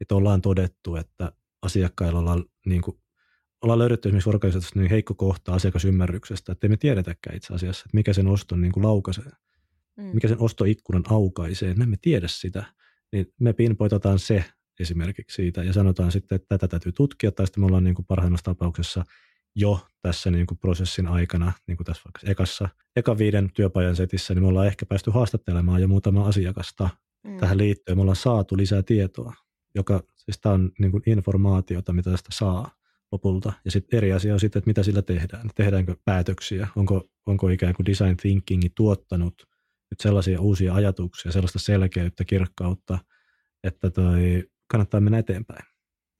Että 0.00 0.14
ollaan 0.14 0.42
todettu, 0.42 0.96
että 0.96 1.32
asiakkailla 1.62 2.18
ollaan, 2.18 2.44
niin 2.66 2.82
kuin, 2.82 2.98
ollaan 3.62 3.78
löydetty 3.78 4.08
esimerkiksi 4.08 4.30
organisaatiossa 4.30 4.80
niin 4.80 4.90
heikko 4.90 5.14
kohta 5.14 5.52
asiakasymmärryksestä, 5.52 6.52
että 6.52 6.68
me 6.68 6.76
tiedetäkään 6.76 7.36
itse 7.36 7.54
asiassa, 7.54 7.82
että 7.86 7.96
mikä 7.96 8.12
sen 8.12 8.26
oston 8.26 8.60
niin 8.60 8.72
kuin 8.72 8.84
laukaisee, 8.84 9.32
mm. 9.96 10.04
mikä 10.04 10.28
sen 10.28 10.40
ostoikkunan 10.40 11.04
aukaisee. 11.08 11.74
Me 11.74 11.84
emme 11.84 11.96
tiedä 12.02 12.28
sitä. 12.28 12.64
Niin 13.12 13.32
me 13.40 13.52
pinpoitataan 13.52 14.18
se 14.18 14.44
esimerkiksi 14.80 15.34
siitä 15.34 15.62
ja 15.62 15.72
sanotaan 15.72 16.12
sitten, 16.12 16.36
että 16.36 16.48
tätä 16.48 16.68
täytyy 16.68 16.92
tutkia, 16.92 17.32
tai 17.32 17.46
sitten 17.46 17.62
me 17.62 17.66
ollaan 17.66 17.84
niin 17.84 17.94
kuin 17.94 18.06
parhaimmassa 18.06 18.44
tapauksessa 18.44 19.04
jo 19.54 19.86
tässä 20.02 20.30
niin 20.30 20.46
kuin 20.46 20.58
prosessin 20.58 21.06
aikana, 21.06 21.52
niin 21.66 21.76
kuin 21.76 21.84
tässä 21.84 22.02
vaikka 22.04 22.20
ekassa, 22.30 22.68
eka 22.96 23.18
viiden 23.18 23.50
työpajan 23.54 23.96
setissä, 23.96 24.34
niin 24.34 24.42
me 24.42 24.48
ollaan 24.48 24.66
ehkä 24.66 24.86
päästy 24.86 25.10
haastattelemaan 25.10 25.82
jo 25.82 25.88
muutama 25.88 26.26
asiakasta 26.26 26.88
mm. 27.24 27.38
tähän 27.38 27.58
liittyen. 27.58 27.98
Me 27.98 28.02
ollaan 28.02 28.16
saatu 28.16 28.56
lisää 28.56 28.82
tietoa, 28.82 29.34
joka 29.74 30.02
siis 30.16 30.40
tämä 30.40 30.52
on 30.52 30.72
niin 30.78 30.90
kuin 30.90 31.02
informaatiota, 31.06 31.92
mitä 31.92 32.10
tästä 32.10 32.28
saa 32.32 32.70
lopulta. 33.12 33.52
Ja 33.64 33.70
sitten 33.70 33.96
eri 33.96 34.12
asia 34.12 34.34
on 34.34 34.40
sitten, 34.40 34.60
että 34.60 34.68
mitä 34.68 34.82
sillä 34.82 35.02
tehdään. 35.02 35.50
Tehdäänkö 35.54 35.96
päätöksiä? 36.04 36.68
Onko, 36.76 37.08
onko 37.26 37.48
ikään 37.48 37.74
kuin 37.74 37.86
design 37.86 38.16
thinkingi 38.16 38.68
tuottanut 38.74 39.34
nyt 39.90 40.00
sellaisia 40.00 40.40
uusia 40.40 40.74
ajatuksia, 40.74 41.32
sellaista 41.32 41.58
selkeyttä, 41.58 42.24
kirkkautta, 42.24 42.98
että 43.64 43.90
toi 43.90 44.44
kannattaa 44.70 45.00
mennä 45.00 45.18
eteenpäin. 45.18 45.66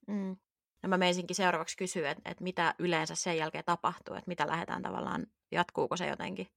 Mm. 0.07 0.35
Ja 0.83 0.89
mä 0.89 0.97
meisinkin 0.97 1.35
seuraavaksi 1.35 1.77
kysyä, 1.77 2.11
että, 2.11 2.31
että 2.31 2.43
mitä 2.43 2.75
yleensä 2.79 3.15
sen 3.15 3.37
jälkeen 3.37 3.63
tapahtuu, 3.65 4.15
että 4.15 4.27
mitä 4.27 4.47
lähdetään 4.47 4.81
tavallaan, 4.81 5.27
jatkuuko 5.51 5.97
se 5.97 6.07
jotenkin? 6.07 6.47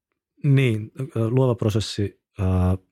Niin, 0.45 0.93
luova 1.15 1.55
prosessi 1.55 2.21
äh, 2.41 2.47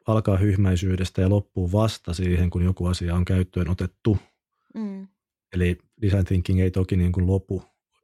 alkaa 0.07 0.37
hyhmäisyydestä 0.37 1.21
ja 1.21 1.29
loppuu 1.29 1.73
vasta 1.73 2.15
siihen, 2.15 2.51
kun 2.51 2.65
joku 2.65 2.87
asia 2.87 3.15
on 3.15 3.25
käyttöön 3.25 3.69
otettu. 3.69 4.19
Mm. 4.75 5.09
Eli 5.53 5.79
design 6.03 6.25
thinking 6.25 6.61
ei 6.61 6.71
toki 6.71 6.97
niin 6.97 7.13
kuin 7.13 7.27
lopu, 7.27 7.63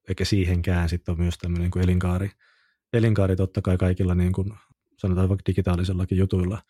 eikä 0.09 0.25
siihenkään 0.25 0.89
sitten 0.89 1.13
ole 1.13 1.23
myös 1.23 1.39
tämmöinen 1.39 1.63
niin 1.63 1.71
kuin 1.71 1.85
elinkaari. 1.85 2.31
Elinkaari 2.93 3.37
totta 3.37 3.63
kai 3.63 3.77
kaikilla 3.77 4.15
niin 4.15 4.33
kuin, 4.33 4.53
sanotaan 4.97 5.29
vaikka 5.29 5.47
digitaalisellakin 5.47 6.19
jutuilla– 6.19 6.63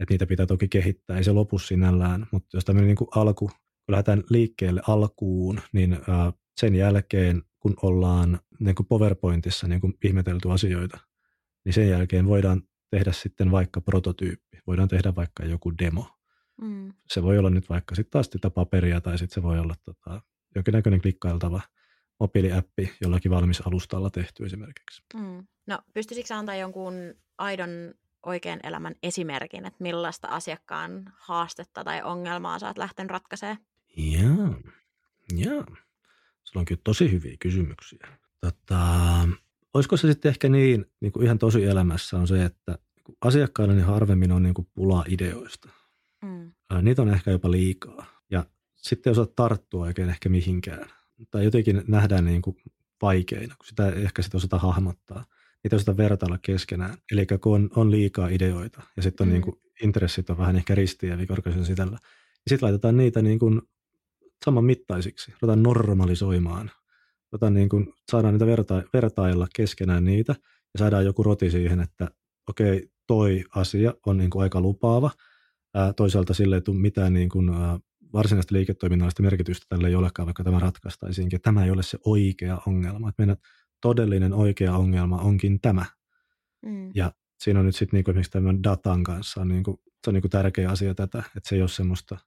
että 0.00 0.14
niitä 0.14 0.26
pitää 0.26 0.46
toki 0.46 0.68
kehittää, 0.68 1.16
ei 1.16 1.24
se 1.24 1.32
lopu 1.32 1.58
sinällään, 1.58 2.26
mutta 2.32 2.56
jos 2.56 2.64
tämmöinen 2.64 2.86
niin 2.86 2.96
kuin 2.96 3.08
alku, 3.16 3.46
kun 3.46 3.92
lähdetään 3.92 4.22
liikkeelle 4.30 4.82
alkuun, 4.88 5.60
niin 5.72 5.98
sen 6.60 6.74
jälkeen, 6.74 7.42
kun 7.60 7.74
ollaan 7.82 8.38
niin 8.60 8.74
kuin 8.74 8.86
PowerPointissa 8.86 9.68
niin 9.68 9.80
kuin 9.80 9.94
ihmetelty 10.04 10.52
asioita, 10.52 10.98
niin 11.64 11.72
sen 11.72 11.88
jälkeen 11.88 12.26
voidaan 12.26 12.62
tehdä 12.90 13.12
sitten 13.12 13.50
vaikka 13.50 13.80
prototyyppi, 13.80 14.58
voidaan 14.66 14.88
tehdä 14.88 15.14
vaikka 15.14 15.44
joku 15.44 15.78
demo. 15.78 16.06
Mm. 16.60 16.92
Se 17.08 17.22
voi 17.22 17.38
olla 17.38 17.50
nyt 17.50 17.68
vaikka 17.68 17.94
sitten 17.94 18.10
taas 18.10 18.26
sitä 18.32 18.50
paperia 18.50 19.00
tai 19.00 19.18
sitten 19.18 19.34
se 19.34 19.42
voi 19.42 19.58
olla 19.58 19.74
tota, 19.84 20.22
jonkinnäköinen 20.54 21.00
klikkailtava 21.00 21.60
mobiiliäppi 22.20 22.92
jollakin 23.00 23.30
valmis 23.30 23.60
alustalla 23.60 24.10
tehty 24.10 24.46
esimerkiksi. 24.46 25.02
Mm. 25.14 25.46
No 25.66 25.78
pystyisikö 25.94 26.34
antaa 26.34 26.56
jonkun 26.56 26.94
aidon 27.38 27.70
oikean 28.26 28.60
elämän 28.62 28.94
esimerkin, 29.02 29.66
että 29.66 29.82
millaista 29.82 30.28
asiakkaan 30.28 31.12
haastetta 31.16 31.84
tai 31.84 32.02
ongelmaa 32.02 32.58
sä 32.58 32.66
oot 32.66 32.78
lähtenyt 32.78 33.10
ratkaisemaan? 33.10 33.58
Joo, 33.96 34.54
joo. 35.36 35.64
Sulla 36.44 36.60
on 36.60 36.64
kyllä 36.64 36.80
tosi 36.84 37.12
hyviä 37.12 37.36
kysymyksiä. 37.40 38.08
Tota, 38.40 38.78
olisiko 39.74 39.96
se 39.96 40.08
sitten 40.08 40.30
ehkä 40.30 40.48
niin, 40.48 40.86
niin 41.00 41.12
kuin 41.12 41.24
ihan 41.24 41.38
tosi 41.38 41.64
elämässä 41.64 42.16
on 42.16 42.28
se, 42.28 42.44
että 42.44 42.78
asiakkailla 43.20 43.74
niin 43.74 43.86
harvemmin 43.86 44.32
on 44.32 44.42
niin 44.42 44.54
kuin 44.54 44.68
pulaa 44.74 45.04
ideoista. 45.08 45.68
Mm. 46.22 46.52
Niitä 46.82 47.02
on 47.02 47.08
ehkä 47.08 47.30
jopa 47.30 47.50
liikaa. 47.50 48.06
Ja 48.30 48.44
sitten 48.76 49.10
ei 49.10 49.12
osaa 49.12 49.26
tarttua 49.36 49.84
oikein 49.84 50.08
ehkä 50.08 50.28
mihinkään. 50.28 50.90
Tai 51.30 51.44
jotenkin 51.44 51.84
nähdään 51.88 52.24
niin 52.24 52.42
kuin 52.42 52.56
vaikeina, 53.02 53.54
kun 53.56 53.66
sitä 53.66 53.88
ehkä 53.88 54.22
sitten 54.22 54.38
osata 54.38 54.58
hahmottaa– 54.58 55.24
niitä 55.64 55.76
osata 55.76 55.96
vertailla 55.96 56.38
keskenään. 56.38 56.96
Eli 57.12 57.26
kun 57.40 57.54
on, 57.54 57.70
on 57.76 57.90
liikaa 57.90 58.28
ideoita 58.28 58.82
ja 58.96 59.02
sitten 59.02 59.24
on 59.24 59.28
mm. 59.28 59.32
niin 59.32 59.42
kuin, 59.42 59.56
intressit 59.82 60.30
on 60.30 60.38
vähän 60.38 60.56
ehkä 60.56 60.74
ristiä 60.74 61.26
korkeisen 61.28 61.64
sisällä, 61.64 61.98
niin 61.98 62.48
sitten 62.48 62.66
laitetaan 62.66 62.96
niitä 62.96 63.22
niin 63.22 63.38
kuin 63.38 63.62
saman 64.44 64.64
mittaisiksi, 64.64 65.32
ruvetaan 65.42 65.62
normalisoimaan. 65.62 66.70
Ruvetaan 67.32 67.54
niin 67.54 67.68
kuin, 67.68 67.92
saadaan 68.10 68.34
niitä 68.34 68.46
verta, 68.46 68.82
vertailla 68.92 69.48
keskenään 69.54 70.04
niitä 70.04 70.34
ja 70.74 70.78
saadaan 70.78 71.04
joku 71.04 71.22
roti 71.22 71.50
siihen, 71.50 71.80
että 71.80 72.10
okei, 72.48 72.90
toi 73.06 73.44
asia 73.54 73.94
on 74.06 74.18
niin 74.18 74.30
kuin 74.30 74.42
aika 74.42 74.60
lupaava. 74.60 75.10
Ää, 75.74 75.92
toisaalta 75.92 76.34
sille 76.34 76.54
ei 76.54 76.60
tule 76.60 76.78
mitään 76.78 77.12
niin 77.12 77.28
kuin, 77.28 77.48
ää, 77.48 77.78
varsinaista 78.12 78.54
liiketoiminnallista 78.54 79.22
merkitystä 79.22 79.66
tälle 79.68 79.88
ei 79.88 79.94
olekaan, 79.94 80.26
vaikka 80.26 80.44
tämä 80.44 80.58
ratkaistaisiinkin. 80.58 81.40
Tämä 81.40 81.64
ei 81.64 81.70
ole 81.70 81.82
se 81.82 81.98
oikea 82.04 82.58
ongelma. 82.66 83.08
Että 83.08 83.22
meidän 83.22 83.36
todellinen 83.80 84.32
oikea 84.32 84.76
ongelma 84.76 85.16
onkin 85.16 85.60
tämä. 85.60 85.84
Mm. 86.66 86.90
Ja 86.94 87.12
siinä 87.40 87.60
on 87.60 87.66
nyt 87.66 87.76
sitten 87.76 87.96
niinku 87.96 88.10
esimerkiksi 88.10 88.32
tämän 88.32 88.62
datan 88.62 89.04
kanssa, 89.04 89.40
on 89.40 89.48
niinku, 89.48 89.82
se 90.04 90.10
on 90.10 90.14
niinku 90.14 90.28
tärkeä 90.28 90.70
asia 90.70 90.94
tätä, 90.94 91.18
että 91.18 91.48
se 91.48 91.54
ei 91.54 91.60
ole 91.60 91.68
semmoista 91.68 92.18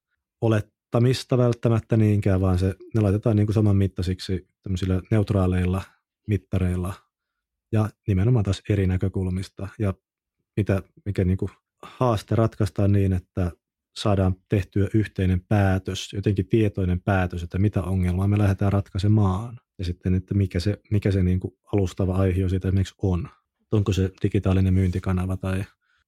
olettamista 0.42 1.38
välttämättä 1.38 1.98
niinkään, 1.98 2.42
vaan 2.42 2.60
se, 2.60 2.76
ne 2.96 3.02
laitetaan 3.02 3.36
niinku 3.36 3.54
saman 3.54 3.76
mittaisiksi 3.76 4.48
tämmöisillä 4.64 5.02
neutraaleilla 5.12 5.82
mittareilla 6.28 6.94
ja 7.72 7.90
nimenomaan 8.08 8.46
taas 8.46 8.62
eri 8.70 8.88
näkökulmista. 8.88 9.68
Ja 9.80 9.94
mitä, 10.58 10.84
mikä 11.06 11.24
niinku 11.24 11.50
haaste 11.84 12.36
ratkaistaan 12.36 12.92
niin, 12.92 13.14
että 13.14 13.52
saadaan 13.96 14.36
tehtyä 14.50 14.88
yhteinen 14.94 15.42
päätös, 15.42 16.14
jotenkin 16.14 16.48
tietoinen 16.48 17.02
päätös, 17.02 17.44
että 17.44 17.60
mitä 17.60 17.82
ongelmaa 17.82 18.28
me 18.28 18.38
lähdetään 18.38 18.74
ratkaisemaan 18.74 19.60
ja 19.82 19.86
sitten, 19.86 20.14
että 20.14 20.34
mikä 20.34 20.60
se, 20.60 20.82
mikä 20.92 21.12
se 21.12 21.24
niin 21.24 21.40
kuin 21.40 21.54
alustava 21.74 22.16
aihe 22.16 22.50
siitä 22.50 22.68
esimerkiksi 22.68 22.96
on. 23.02 23.30
Onko 23.72 23.94
se 23.94 24.12
digitaalinen 24.24 24.74
myyntikanava 24.74 25.38
tai 25.38 25.64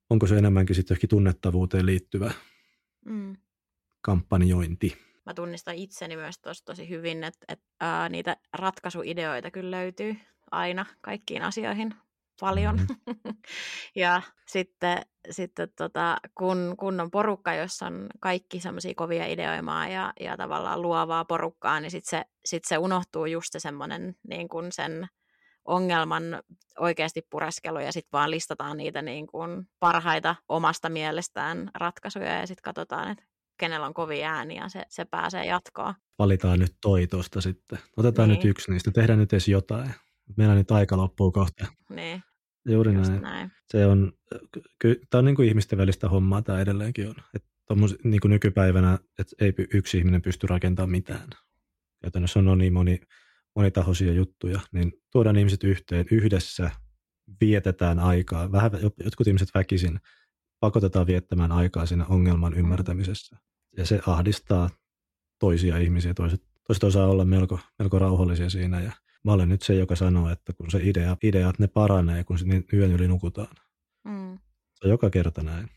onko 0.09 0.27
se 0.27 0.37
enemmänkin 0.37 0.75
sitten 0.75 0.95
ehkä 0.95 1.07
tunnettavuuteen 1.07 1.85
liittyvä 1.85 2.31
mm. 3.05 3.37
kampanjointi. 4.01 4.97
Mä 5.25 5.33
tunnistan 5.33 5.75
itseni 5.75 6.15
myös 6.15 6.39
tosi, 6.39 6.65
tosi 6.65 6.89
hyvin, 6.89 7.23
että, 7.23 7.45
että 7.47 7.65
ää, 7.79 8.09
niitä 8.09 8.37
ratkaisuideoita 8.53 9.51
kyllä 9.51 9.71
löytyy 9.71 10.15
aina 10.51 10.85
kaikkiin 11.01 11.41
asioihin 11.41 11.93
paljon. 12.39 12.75
Mm-hmm. 12.75 13.33
ja 13.95 14.21
sitten, 14.47 15.01
sitten 15.29 15.69
tota, 15.77 16.17
kun, 16.35 16.75
kun 16.79 16.99
on 16.99 17.11
porukka, 17.11 17.53
jossa 17.53 17.85
on 17.85 18.07
kaikki 18.19 18.59
semmoisia 18.59 18.93
kovia 18.95 19.25
ideoimaa 19.25 19.87
ja, 19.87 20.13
ja 20.19 20.37
tavallaan 20.37 20.81
luovaa 20.81 21.25
porukkaa, 21.25 21.79
niin 21.79 21.91
sitten 21.91 22.09
se, 22.09 22.25
sit 22.45 22.65
se 22.65 22.77
unohtuu 22.77 23.25
just 23.25 23.47
se 23.51 23.59
semmoinen 23.59 24.15
niin 24.27 24.49
kuin 24.49 24.71
sen 24.71 25.07
ongelman 25.65 26.23
oikeasti 26.79 27.21
pureskelu 27.29 27.79
ja 27.79 27.91
sitten 27.91 28.09
vaan 28.13 28.31
listataan 28.31 28.77
niitä 28.77 29.01
niin 29.01 29.27
kuin 29.27 29.67
parhaita 29.79 30.35
omasta 30.49 30.89
mielestään 30.89 31.69
ratkaisuja 31.75 32.39
ja 32.39 32.47
sitten 32.47 32.63
katsotaan, 32.63 33.11
että 33.11 33.23
kenellä 33.57 33.85
on 33.85 33.93
kovia 33.93 34.33
ääniä 34.33 34.63
ja 34.63 34.69
se, 34.69 34.83
se 34.89 35.05
pääsee 35.05 35.45
jatkoon. 35.45 35.93
Valitaan 36.19 36.59
nyt 36.59 36.75
toi 36.81 37.07
tosta 37.07 37.41
sitten. 37.41 37.79
Otetaan 37.97 38.29
niin. 38.29 38.37
nyt 38.37 38.45
yksi 38.45 38.71
niistä, 38.71 38.91
tehdään 38.91 39.19
nyt 39.19 39.33
edes 39.33 39.47
jotain. 39.47 39.93
Meillä 40.37 40.55
nyt 40.55 40.71
aika 40.71 40.97
loppuu 40.97 41.31
kohta. 41.31 41.67
Niin. 41.89 42.23
Juuri 42.69 42.93
näin. 42.93 43.21
näin. 43.21 43.51
Se 43.65 43.85
on, 43.85 44.13
ky, 44.79 45.01
tämä 45.09 45.19
on 45.19 45.25
niin 45.25 45.35
kuin 45.35 45.47
ihmisten 45.47 45.79
välistä 45.79 46.09
hommaa 46.09 46.41
tämä 46.41 46.61
edelleenkin 46.61 47.09
on. 47.09 47.15
Että 47.33 47.49
tommos, 47.67 47.95
niin 48.03 48.21
kuin 48.21 48.29
nykypäivänä, 48.29 48.99
että 49.19 49.35
ei 49.39 49.53
yksi 49.73 49.97
ihminen 49.97 50.21
pysty 50.21 50.47
rakentamaan 50.47 50.89
mitään. 50.89 51.27
Käytännössä 52.01 52.39
on 52.39 52.57
niin 52.57 52.73
moni, 52.73 52.99
monitahoisia 53.55 54.13
juttuja, 54.13 54.59
niin 54.71 54.91
tuodaan 55.11 55.37
ihmiset 55.37 55.63
yhteen 55.63 56.05
yhdessä, 56.11 56.71
vietetään 57.41 57.99
aikaa. 57.99 58.51
Vähän, 58.51 58.71
jotkut 59.03 59.27
ihmiset 59.27 59.49
väkisin 59.53 59.99
pakotetaan 60.59 61.07
viettämään 61.07 61.51
aikaa 61.51 61.85
siinä 61.85 62.05
ongelman 62.05 62.53
ymmärtämisessä. 62.53 63.37
Ja 63.77 63.85
se 63.85 63.99
ahdistaa 64.07 64.69
toisia 65.39 65.77
ihmisiä. 65.77 66.13
Toiset, 66.13 66.41
toiset 66.67 66.83
osaa 66.83 67.07
olla 67.07 67.25
melko, 67.25 67.59
melko 67.79 67.99
rauhallisia 67.99 68.49
siinä. 68.49 68.81
Ja 68.81 68.91
mä 69.23 69.33
olen 69.33 69.49
nyt 69.49 69.61
se, 69.61 69.75
joka 69.75 69.95
sanoo, 69.95 70.29
että 70.29 70.53
kun 70.53 70.71
se 70.71 70.79
idea, 70.83 71.17
ideat 71.23 71.59
ne 71.59 71.67
paranee, 71.67 72.23
kun 72.23 72.37
niin 72.43 72.65
yön 72.73 72.91
yli 72.91 73.07
nukutaan. 73.07 73.55
Mm. 74.03 74.39
Se 74.73 74.85
on 74.87 74.91
joka 74.91 75.09
kerta 75.09 75.43
näin. 75.43 75.69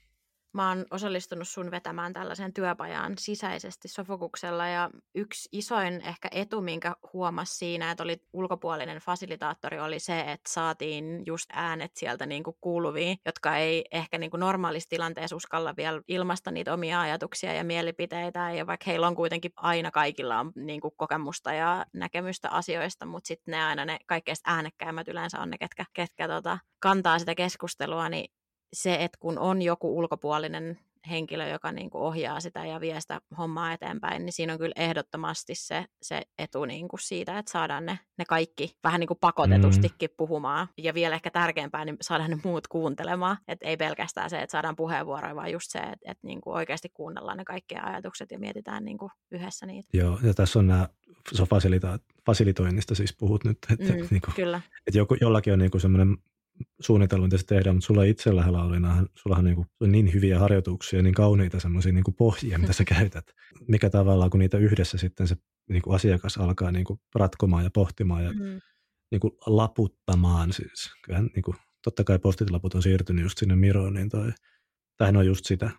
Mä 0.57 0.69
oon 0.69 0.85
osallistunut 0.91 1.49
sun 1.49 1.71
vetämään 1.71 2.13
tällaisen 2.13 2.53
työpajan 2.53 3.13
sisäisesti 3.19 3.89
Sofokuksella 3.89 4.69
ja 4.69 4.91
yksi 5.15 5.49
isoin 5.53 6.01
ehkä 6.01 6.29
etu, 6.33 6.61
minkä 6.61 6.97
huomasi 7.13 7.57
siinä, 7.57 7.91
että 7.91 8.03
oli 8.05 8.17
ulkopuolinen 8.33 8.99
fasilitaattori, 8.99 9.81
oli 9.81 9.99
se, 9.99 10.21
että 10.21 10.53
saatiin 10.53 11.23
just 11.27 11.51
äänet 11.53 11.97
sieltä 11.97 12.27
niin 12.27 12.43
kuin 12.43 12.57
kuuluviin, 12.61 13.19
jotka 13.27 13.57
ei 13.57 13.85
ehkä 13.91 14.19
niin 14.19 14.31
kuin 14.31 14.41
normaalissa 14.41 14.89
tilanteessa 14.89 15.37
uskalla 15.37 15.75
vielä 15.77 16.03
ilmaista 16.09 16.51
niitä 16.51 16.75
omia 16.75 17.01
ajatuksia 17.01 17.53
ja 17.53 17.65
mielipiteitä. 17.65 18.53
Ja 18.53 18.67
vaikka 18.67 18.85
heillä 18.87 19.07
on 19.07 19.17
kuitenkin 19.17 19.53
aina 19.57 19.91
kaikilla 19.91 20.41
on 20.41 20.53
niin 20.55 20.81
kuin 20.81 20.95
kokemusta 20.97 21.53
ja 21.53 21.87
näkemystä 21.93 22.51
asioista, 22.51 23.07
mutta 23.07 23.29
sitten 23.29 23.53
ne 23.53 23.65
aina 23.65 23.85
ne 23.85 23.99
kaikkein 24.07 24.37
äänekkäimmät 24.45 25.09
yleensä 25.09 25.41
on 25.41 25.51
ne, 25.51 25.59
ketkä, 25.59 25.85
ketkä 25.93 26.29
tota, 26.29 26.59
kantaa 26.79 27.19
sitä 27.19 27.35
keskustelua, 27.35 28.09
niin 28.09 28.36
se, 28.73 28.95
että 28.95 29.19
kun 29.21 29.39
on 29.39 29.63
joku 29.63 29.99
ulkopuolinen 29.99 30.79
henkilö, 31.11 31.49
joka 31.49 31.73
niin 31.73 31.91
kuin 31.91 32.03
ohjaa 32.03 32.41
sitä 32.41 32.67
ja 32.67 32.81
vie 32.81 33.01
sitä 33.01 33.21
hommaa 33.39 33.73
eteenpäin, 33.73 34.27
niin 34.27 34.33
siinä 34.33 34.53
on 34.53 34.59
kyllä 34.59 34.73
ehdottomasti 34.77 35.55
se, 35.55 35.85
se 36.03 36.23
etu 36.39 36.65
niin 36.65 36.89
kuin 36.89 37.01
siitä, 37.01 37.39
että 37.39 37.53
saadaan 37.53 37.87
ne, 37.87 37.99
ne 38.19 38.25
kaikki 38.25 38.77
vähän 38.85 39.01
niin 39.01 39.09
kuin 39.09 39.19
pakotetustikin 39.21 40.11
mm. 40.11 40.15
puhumaan. 40.17 40.69
Ja 40.79 40.95
vielä 40.95 41.15
ehkä 41.15 41.31
tärkeämpää, 41.31 41.85
niin 41.85 41.97
saadaan 42.01 42.31
ne 42.31 42.39
muut 42.45 42.67
kuuntelemaan. 42.67 43.37
Että 43.49 43.67
ei 43.67 43.77
pelkästään 43.77 44.31
se, 44.31 44.39
että 44.39 44.53
saadaan 44.53 44.77
puheenvuoroja, 44.77 45.37
vaan 45.37 45.53
just 45.53 45.71
se, 45.71 45.79
että, 45.79 45.97
että 46.05 46.27
niin 46.27 46.41
kuin 46.41 46.57
oikeasti 46.57 46.89
kuunnellaan 46.95 47.37
ne 47.37 47.45
kaikki 47.45 47.75
ajatukset 47.75 48.31
ja 48.31 48.39
mietitään 48.39 48.85
niin 48.85 48.99
kuin 48.99 49.11
yhdessä 49.31 49.67
niitä. 49.67 49.89
Joo, 49.93 50.19
ja 50.23 50.35
tässä 50.35 50.59
on 50.59 50.67
nämä, 50.67 50.89
se 51.33 51.43
on 51.43 51.49
fasilitoinnista 52.27 52.95
siis 52.95 53.17
puhut 53.19 53.45
nyt, 53.45 53.59
että, 53.73 53.93
mm, 53.93 54.07
niin 54.11 54.23
kuin, 54.25 54.35
kyllä. 54.35 54.61
että 54.87 54.99
joku, 54.99 55.17
jollakin 55.21 55.53
on 55.53 55.59
niin 55.59 55.71
kuin 55.71 55.81
semmoinen 55.81 56.17
suunnitellut, 56.81 57.27
mitä 57.27 57.39
se 57.39 57.47
tehdään, 57.47 57.77
mutta 57.77 57.87
sulla 57.87 58.05
itsellä 58.05 58.45
Laulina, 58.53 59.07
sulla 59.15 59.37
on 59.37 59.45
niin, 59.45 59.57
kuin, 59.57 59.93
niin 59.93 60.13
hyviä 60.15 60.39
harjoituksia, 60.39 61.03
niin 61.03 61.15
kauniita 61.15 61.61
semmoisia 61.61 61.93
niin 61.93 62.05
pohjia, 62.19 62.59
mitä 62.59 62.73
sä 62.73 62.85
käytät. 62.99 63.27
Mikä 63.69 63.91
tavallaan, 63.91 64.31
kun 64.31 64.41
niitä 64.41 64.59
yhdessä 64.59 64.99
sitten 64.99 65.29
se 65.29 65.37
niin 65.69 65.83
kuin 65.83 65.95
asiakas 65.95 66.37
alkaa 66.37 66.73
niin 66.73 66.85
kuin 66.85 67.01
ratkomaan 67.15 67.65
ja 67.65 67.71
pohtimaan 67.71 68.25
ja 68.25 68.33
mm. 68.33 68.61
niin 69.11 69.21
kuin 69.21 69.33
laputtamaan. 69.47 70.53
Siis. 70.53 70.91
Kyllähän, 71.05 71.31
niin 71.35 71.43
kuin, 71.43 71.57
totta 71.85 72.05
kai 72.05 72.19
postitlaput 72.19 72.75
on 72.75 72.83
siirtynyt 72.83 73.23
just 73.23 73.39
sinne 73.39 73.57
Miroon, 73.57 73.95
niin 73.95 74.09
toi, 74.09 74.33
tämähän 74.97 75.17
on 75.17 75.27
just 75.27 75.45
sitä, 75.45 75.71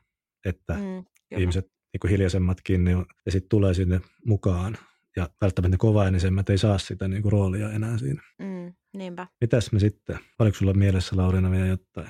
että 0.45 0.73
mm, 0.73 1.05
ihmiset 1.39 1.65
niin 1.65 1.99
kuin 2.01 2.11
hiljaisemmatkin 2.11 2.83
niin, 2.83 3.05
ja 3.25 3.31
sitten 3.31 3.49
tulee 3.49 3.73
sinne 3.73 4.01
mukaan 4.25 4.77
ja 5.17 5.29
välttämättä 5.41 5.77
kovaäänisemmät 5.77 6.49
ei 6.49 6.57
saa 6.57 6.77
sitä 6.77 7.07
niin 7.07 7.21
kuin 7.21 7.31
roolia 7.31 7.71
enää 7.71 7.97
siinä. 7.97 8.21
Mm, 8.39 8.73
niinpä. 8.93 9.27
Mitäs 9.41 9.71
me 9.71 9.79
sitten? 9.79 10.19
Oliko 10.39 10.57
sulla 10.57 10.73
mielessä 10.73 11.17
Laurina 11.17 11.51
vielä 11.51 11.65
jotain? 11.65 12.09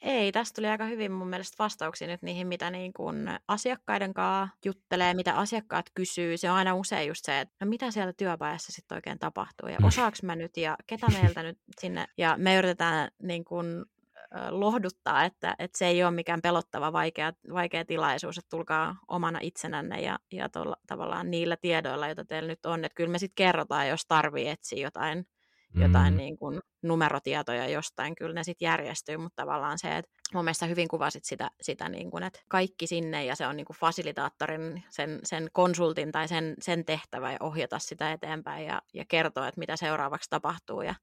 Ei, 0.00 0.32
tästä 0.32 0.56
tuli 0.56 0.66
aika 0.66 0.84
hyvin 0.84 1.12
mun 1.12 1.28
mielestä 1.28 1.64
vastauksia 1.64 2.08
nyt 2.08 2.22
niihin, 2.22 2.46
mitä 2.46 2.70
niin 2.70 2.92
kuin 2.92 3.16
asiakkaiden 3.48 4.14
kanssa 4.14 4.56
juttelee, 4.64 5.14
mitä 5.14 5.34
asiakkaat 5.34 5.86
kysyy. 5.94 6.36
Se 6.36 6.50
on 6.50 6.56
aina 6.56 6.74
usein 6.74 7.08
just 7.08 7.24
se, 7.24 7.40
että 7.40 7.54
no 7.60 7.68
mitä 7.68 7.90
siellä 7.90 8.12
työpajassa 8.12 8.72
sitten 8.72 8.96
oikein 8.96 9.18
tapahtuu 9.18 9.68
ja 9.68 9.78
mm. 9.78 9.86
osaaks 9.86 10.22
mä 10.22 10.36
nyt 10.36 10.56
ja 10.56 10.76
ketä 10.86 11.06
meiltä 11.22 11.42
nyt 11.42 11.58
sinne. 11.80 12.06
Ja 12.18 12.34
me 12.38 12.56
yritetään 12.56 13.08
niin 13.22 13.44
kuin 13.44 13.84
lohduttaa, 14.50 15.24
että, 15.24 15.54
että 15.58 15.78
se 15.78 15.86
ei 15.86 16.04
ole 16.04 16.10
mikään 16.10 16.42
pelottava 16.42 16.92
vaikea, 16.92 17.32
vaikea 17.52 17.84
tilaisuus, 17.84 18.38
että 18.38 18.56
tulkaa 18.56 18.96
omana 19.08 19.38
itsenänne 19.42 20.00
ja, 20.00 20.18
ja 20.32 20.48
tolla, 20.48 20.76
tavallaan 20.86 21.30
niillä 21.30 21.56
tiedoilla, 21.56 22.06
joita 22.06 22.24
teillä 22.24 22.48
nyt 22.48 22.66
on. 22.66 22.84
Että 22.84 22.96
kyllä 22.96 23.10
me 23.10 23.18
sitten 23.18 23.44
kerrotaan, 23.44 23.88
jos 23.88 24.06
tarvii 24.06 24.48
etsiä 24.48 24.82
jotain, 24.82 25.26
mm. 25.74 25.82
jotain 25.82 26.16
niin 26.16 26.36
kuin 26.36 26.60
numerotietoja 26.82 27.68
jostain, 27.68 28.14
kyllä 28.14 28.34
ne 28.34 28.44
sitten 28.44 28.66
järjestyy, 28.66 29.16
mutta 29.16 29.42
tavallaan 29.42 29.78
se, 29.78 29.96
että 29.96 30.10
mun 30.34 30.44
mielestä 30.44 30.66
hyvin 30.66 30.88
kuvasit 30.88 31.24
sitä, 31.24 31.50
sitä 31.60 31.88
niin 31.88 32.10
kuin, 32.10 32.22
että 32.22 32.40
kaikki 32.48 32.86
sinne 32.86 33.24
ja 33.24 33.36
se 33.36 33.46
on 33.46 33.56
niin 33.56 33.66
kuin 33.66 33.76
fasilitaattorin, 33.76 34.84
sen, 34.90 35.20
sen 35.24 35.48
konsultin 35.52 36.12
tai 36.12 36.28
sen, 36.28 36.54
sen 36.60 36.84
tehtävä 36.84 37.32
ja 37.32 37.38
ohjata 37.40 37.78
sitä 37.78 38.12
eteenpäin 38.12 38.66
ja, 38.66 38.82
ja 38.94 39.04
kertoa, 39.08 39.48
että 39.48 39.58
mitä 39.58 39.76
seuraavaksi 39.76 40.30
tapahtuu 40.30 40.82
ja 40.82 40.94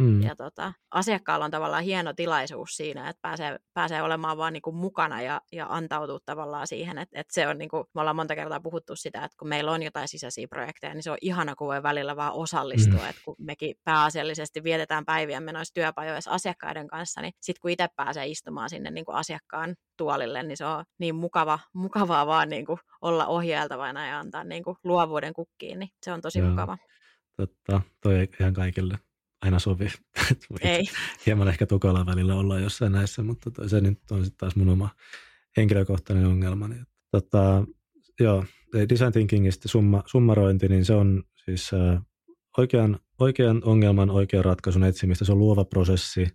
Mm. 0.00 0.22
Ja 0.22 0.36
tota, 0.36 0.72
asiakkaalla 0.90 1.44
on 1.44 1.50
tavallaan 1.50 1.82
hieno 1.82 2.12
tilaisuus 2.12 2.76
siinä, 2.76 3.08
että 3.08 3.20
pääsee, 3.22 3.58
pääsee 3.74 4.02
olemaan 4.02 4.36
vaan 4.36 4.52
niin 4.52 4.62
kuin 4.62 4.76
mukana 4.76 5.22
ja, 5.22 5.40
ja 5.52 5.66
antautuu 5.70 6.20
tavallaan 6.26 6.66
siihen, 6.66 6.98
että, 6.98 7.20
että 7.20 7.34
se 7.34 7.48
on 7.48 7.58
niin 7.58 7.68
kuin, 7.68 7.84
me 7.94 8.00
ollaan 8.00 8.16
monta 8.16 8.34
kertaa 8.34 8.60
puhuttu 8.60 8.96
sitä, 8.96 9.24
että 9.24 9.36
kun 9.38 9.48
meillä 9.48 9.72
on 9.72 9.82
jotain 9.82 10.08
sisäisiä 10.08 10.48
projekteja, 10.48 10.94
niin 10.94 11.02
se 11.02 11.10
on 11.10 11.18
ihana, 11.20 11.54
kun 11.54 11.66
voi 11.66 11.82
välillä 11.82 12.16
vaan 12.16 12.32
osallistua, 12.32 13.00
mm. 13.00 13.08
että 13.08 13.22
kun 13.24 13.34
mekin 13.38 13.74
pääasiallisesti 13.84 14.64
vietetään 14.64 15.04
päiviä 15.04 15.40
noissa 15.40 15.74
työpajoissa 15.74 16.30
asiakkaiden 16.30 16.88
kanssa, 16.88 17.20
niin 17.20 17.32
sitten 17.40 17.60
kun 17.60 17.70
itse 17.70 17.88
pääsee 17.96 18.26
istumaan 18.26 18.70
sinne 18.70 18.90
niin 18.90 19.04
kuin 19.04 19.16
asiakkaan 19.16 19.74
tuolille, 19.96 20.42
niin 20.42 20.56
se 20.56 20.64
on 20.64 20.84
niin 20.98 21.14
mukava, 21.14 21.58
mukavaa 21.74 22.26
vaan 22.26 22.48
niin 22.48 22.66
kuin 22.66 22.78
olla 23.00 23.26
ohjailtavana 23.26 24.06
ja 24.06 24.18
antaa 24.18 24.44
niin 24.44 24.64
kuin 24.64 24.76
luovuuden 24.84 25.32
kukkiin, 25.32 25.78
niin 25.78 25.90
se 26.02 26.12
on 26.12 26.20
tosi 26.20 26.38
Joo. 26.38 26.48
mukava. 26.48 26.78
Totta, 27.36 27.80
toi 28.02 28.28
ihan 28.40 28.54
kaikille 28.54 28.98
aina 29.42 29.58
sovi. 29.58 29.88
Ei. 30.60 30.84
Hieman 31.26 31.48
ehkä 31.48 31.66
tukala 31.66 32.06
välillä 32.06 32.34
olla 32.34 32.58
jossain 32.58 32.92
näissä, 32.92 33.22
mutta 33.22 33.68
se 33.68 33.80
nyt 33.80 33.98
on 34.10 34.24
sitten 34.24 34.38
taas 34.38 34.56
mun 34.56 34.68
oma 34.68 34.88
henkilökohtainen 35.56 36.26
ongelmani. 36.26 36.76
Tota, 37.10 37.64
joo, 38.20 38.44
design 38.88 39.12
thinkingistä 39.12 39.68
summa, 39.68 40.02
summarointi, 40.06 40.68
niin 40.68 40.84
se 40.84 40.94
on 40.94 41.22
siis 41.44 41.70
äh, 41.74 42.02
oikean, 42.58 42.98
oikean 43.18 43.62
ongelman 43.64 44.10
oikean 44.10 44.44
ratkaisun 44.44 44.84
etsimistä. 44.84 45.24
Se 45.24 45.32
on 45.32 45.38
luova 45.38 45.64
prosessi 45.64 46.28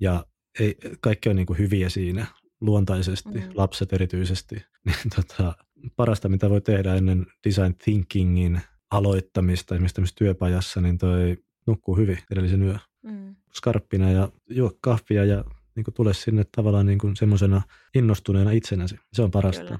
ja 0.00 0.24
ei, 0.60 0.76
kaikki 1.00 1.28
on 1.28 1.36
niin 1.36 1.46
kuin 1.46 1.58
hyviä 1.58 1.88
siinä 1.88 2.26
luontaisesti, 2.60 3.38
mm. 3.38 3.50
lapset 3.54 3.92
erityisesti. 3.92 4.56
Niin 4.84 5.10
tota, 5.16 5.54
parasta, 5.96 6.28
mitä 6.28 6.50
voi 6.50 6.60
tehdä 6.60 6.94
ennen 6.94 7.26
design 7.44 7.74
thinkingin 7.84 8.60
aloittamista 8.90 9.74
esimerkiksi 9.74 10.14
työpajassa, 10.16 10.80
niin 10.80 10.98
toi 10.98 11.36
nukkuu 11.68 11.96
hyvin 11.96 12.18
edellisen 12.30 12.62
yö. 12.62 12.78
Mm. 13.02 13.36
Skarppina 13.54 14.10
ja 14.10 14.28
juo 14.50 14.72
kahvia 14.80 15.24
ja 15.24 15.44
niin 15.74 15.84
kuin 15.84 15.94
tule 15.94 16.14
sinne 16.14 16.44
tavallaan 16.56 16.86
niin 16.86 16.98
kuin 16.98 17.16
semmoisena 17.16 17.62
innostuneena 17.94 18.50
itsenäsi. 18.50 18.98
Se 19.12 19.22
on 19.22 19.30
parasta. 19.30 19.64
Kyllä. 19.64 19.78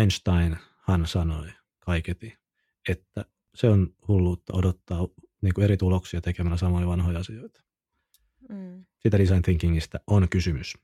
Einstein 0.00 0.56
hän 0.88 1.06
sanoi 1.06 1.48
kaiketi, 1.80 2.38
että 2.88 3.24
se 3.54 3.68
on 3.68 3.94
hulluutta 4.08 4.52
odottaa 4.56 5.08
niin 5.42 5.54
kuin 5.54 5.64
eri 5.64 5.76
tuloksia 5.76 6.20
tekemällä 6.20 6.56
samoja 6.56 6.86
vanhoja 6.86 7.18
asioita. 7.18 7.62
Mm. 8.48 8.84
Sitä 8.98 9.18
design 9.18 9.42
thinkingistä 9.42 10.00
on 10.06 10.28
kysymys. 10.28 10.74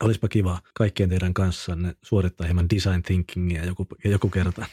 Olisipa 0.00 0.28
kiva 0.28 0.60
kaikkien 0.74 1.08
teidän 1.08 1.34
kanssanne 1.34 1.94
suorittaa 2.02 2.46
hieman 2.46 2.70
design 2.70 3.02
thinkingia 3.02 3.64
joku, 3.64 3.86
joku 4.04 4.28
kerta. 4.28 4.66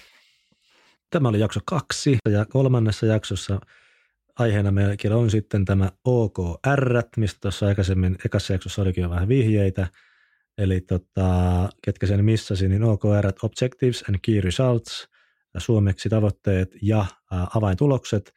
Tämä 1.09 1.29
oli 1.29 1.39
jakso 1.39 1.59
kaksi 1.65 2.17
ja 2.29 2.45
kolmannessa 2.45 3.05
jaksossa 3.05 3.59
aiheena 4.39 4.71
meillä 4.71 5.15
on 5.15 5.29
sitten 5.29 5.65
tämä 5.65 5.91
OKR, 6.05 7.01
mistä 7.17 7.37
tuossa 7.41 7.67
aikaisemmin 7.67 8.17
ekassa 8.25 8.53
jaksossa 8.53 8.81
olikin 8.81 9.01
jo 9.01 9.09
vähän 9.09 9.27
vihjeitä. 9.27 9.87
Eli 10.57 10.81
tota, 10.81 11.69
ketkä 11.83 12.07
sen 12.07 12.25
missasi, 12.25 12.67
niin 12.67 12.83
OKR, 12.83 13.27
Objectives 13.43 14.03
and 14.09 14.15
Key 14.21 14.41
Results, 14.41 15.07
suomeksi 15.57 16.09
tavoitteet 16.09 16.75
ja 16.81 17.05
avaintulokset. 17.55 18.33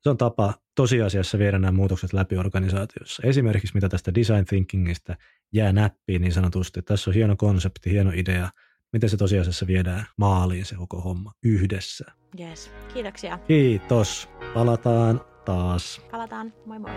Se 0.00 0.10
on 0.10 0.16
tapa 0.16 0.54
tosiasiassa 0.74 1.38
viedä 1.38 1.58
nämä 1.58 1.72
muutokset 1.72 2.12
läpi 2.12 2.36
organisaatiossa. 2.36 3.22
Esimerkiksi 3.26 3.74
mitä 3.74 3.88
tästä 3.88 4.14
design 4.14 4.44
thinkingistä 4.44 5.16
jää 5.52 5.72
näppiin 5.72 6.22
niin 6.22 6.32
sanotusti. 6.32 6.82
Tässä 6.82 7.10
on 7.10 7.14
hieno 7.14 7.36
konsepti, 7.36 7.90
hieno 7.90 8.12
idea. 8.14 8.50
Miten 8.92 9.10
se 9.10 9.16
tosiasiassa 9.16 9.66
viedään 9.66 10.06
maaliin 10.16 10.64
se 10.64 10.74
koko 10.74 11.00
homma 11.00 11.32
yhdessä. 11.42 12.04
Yes. 12.40 12.70
Kiitoksia. 12.94 13.38
Kiitos. 13.38 14.28
Palataan 14.54 15.20
taas. 15.48 16.00
Palataan. 16.12 16.52
Moi 16.68 16.78
moi. 16.78 16.92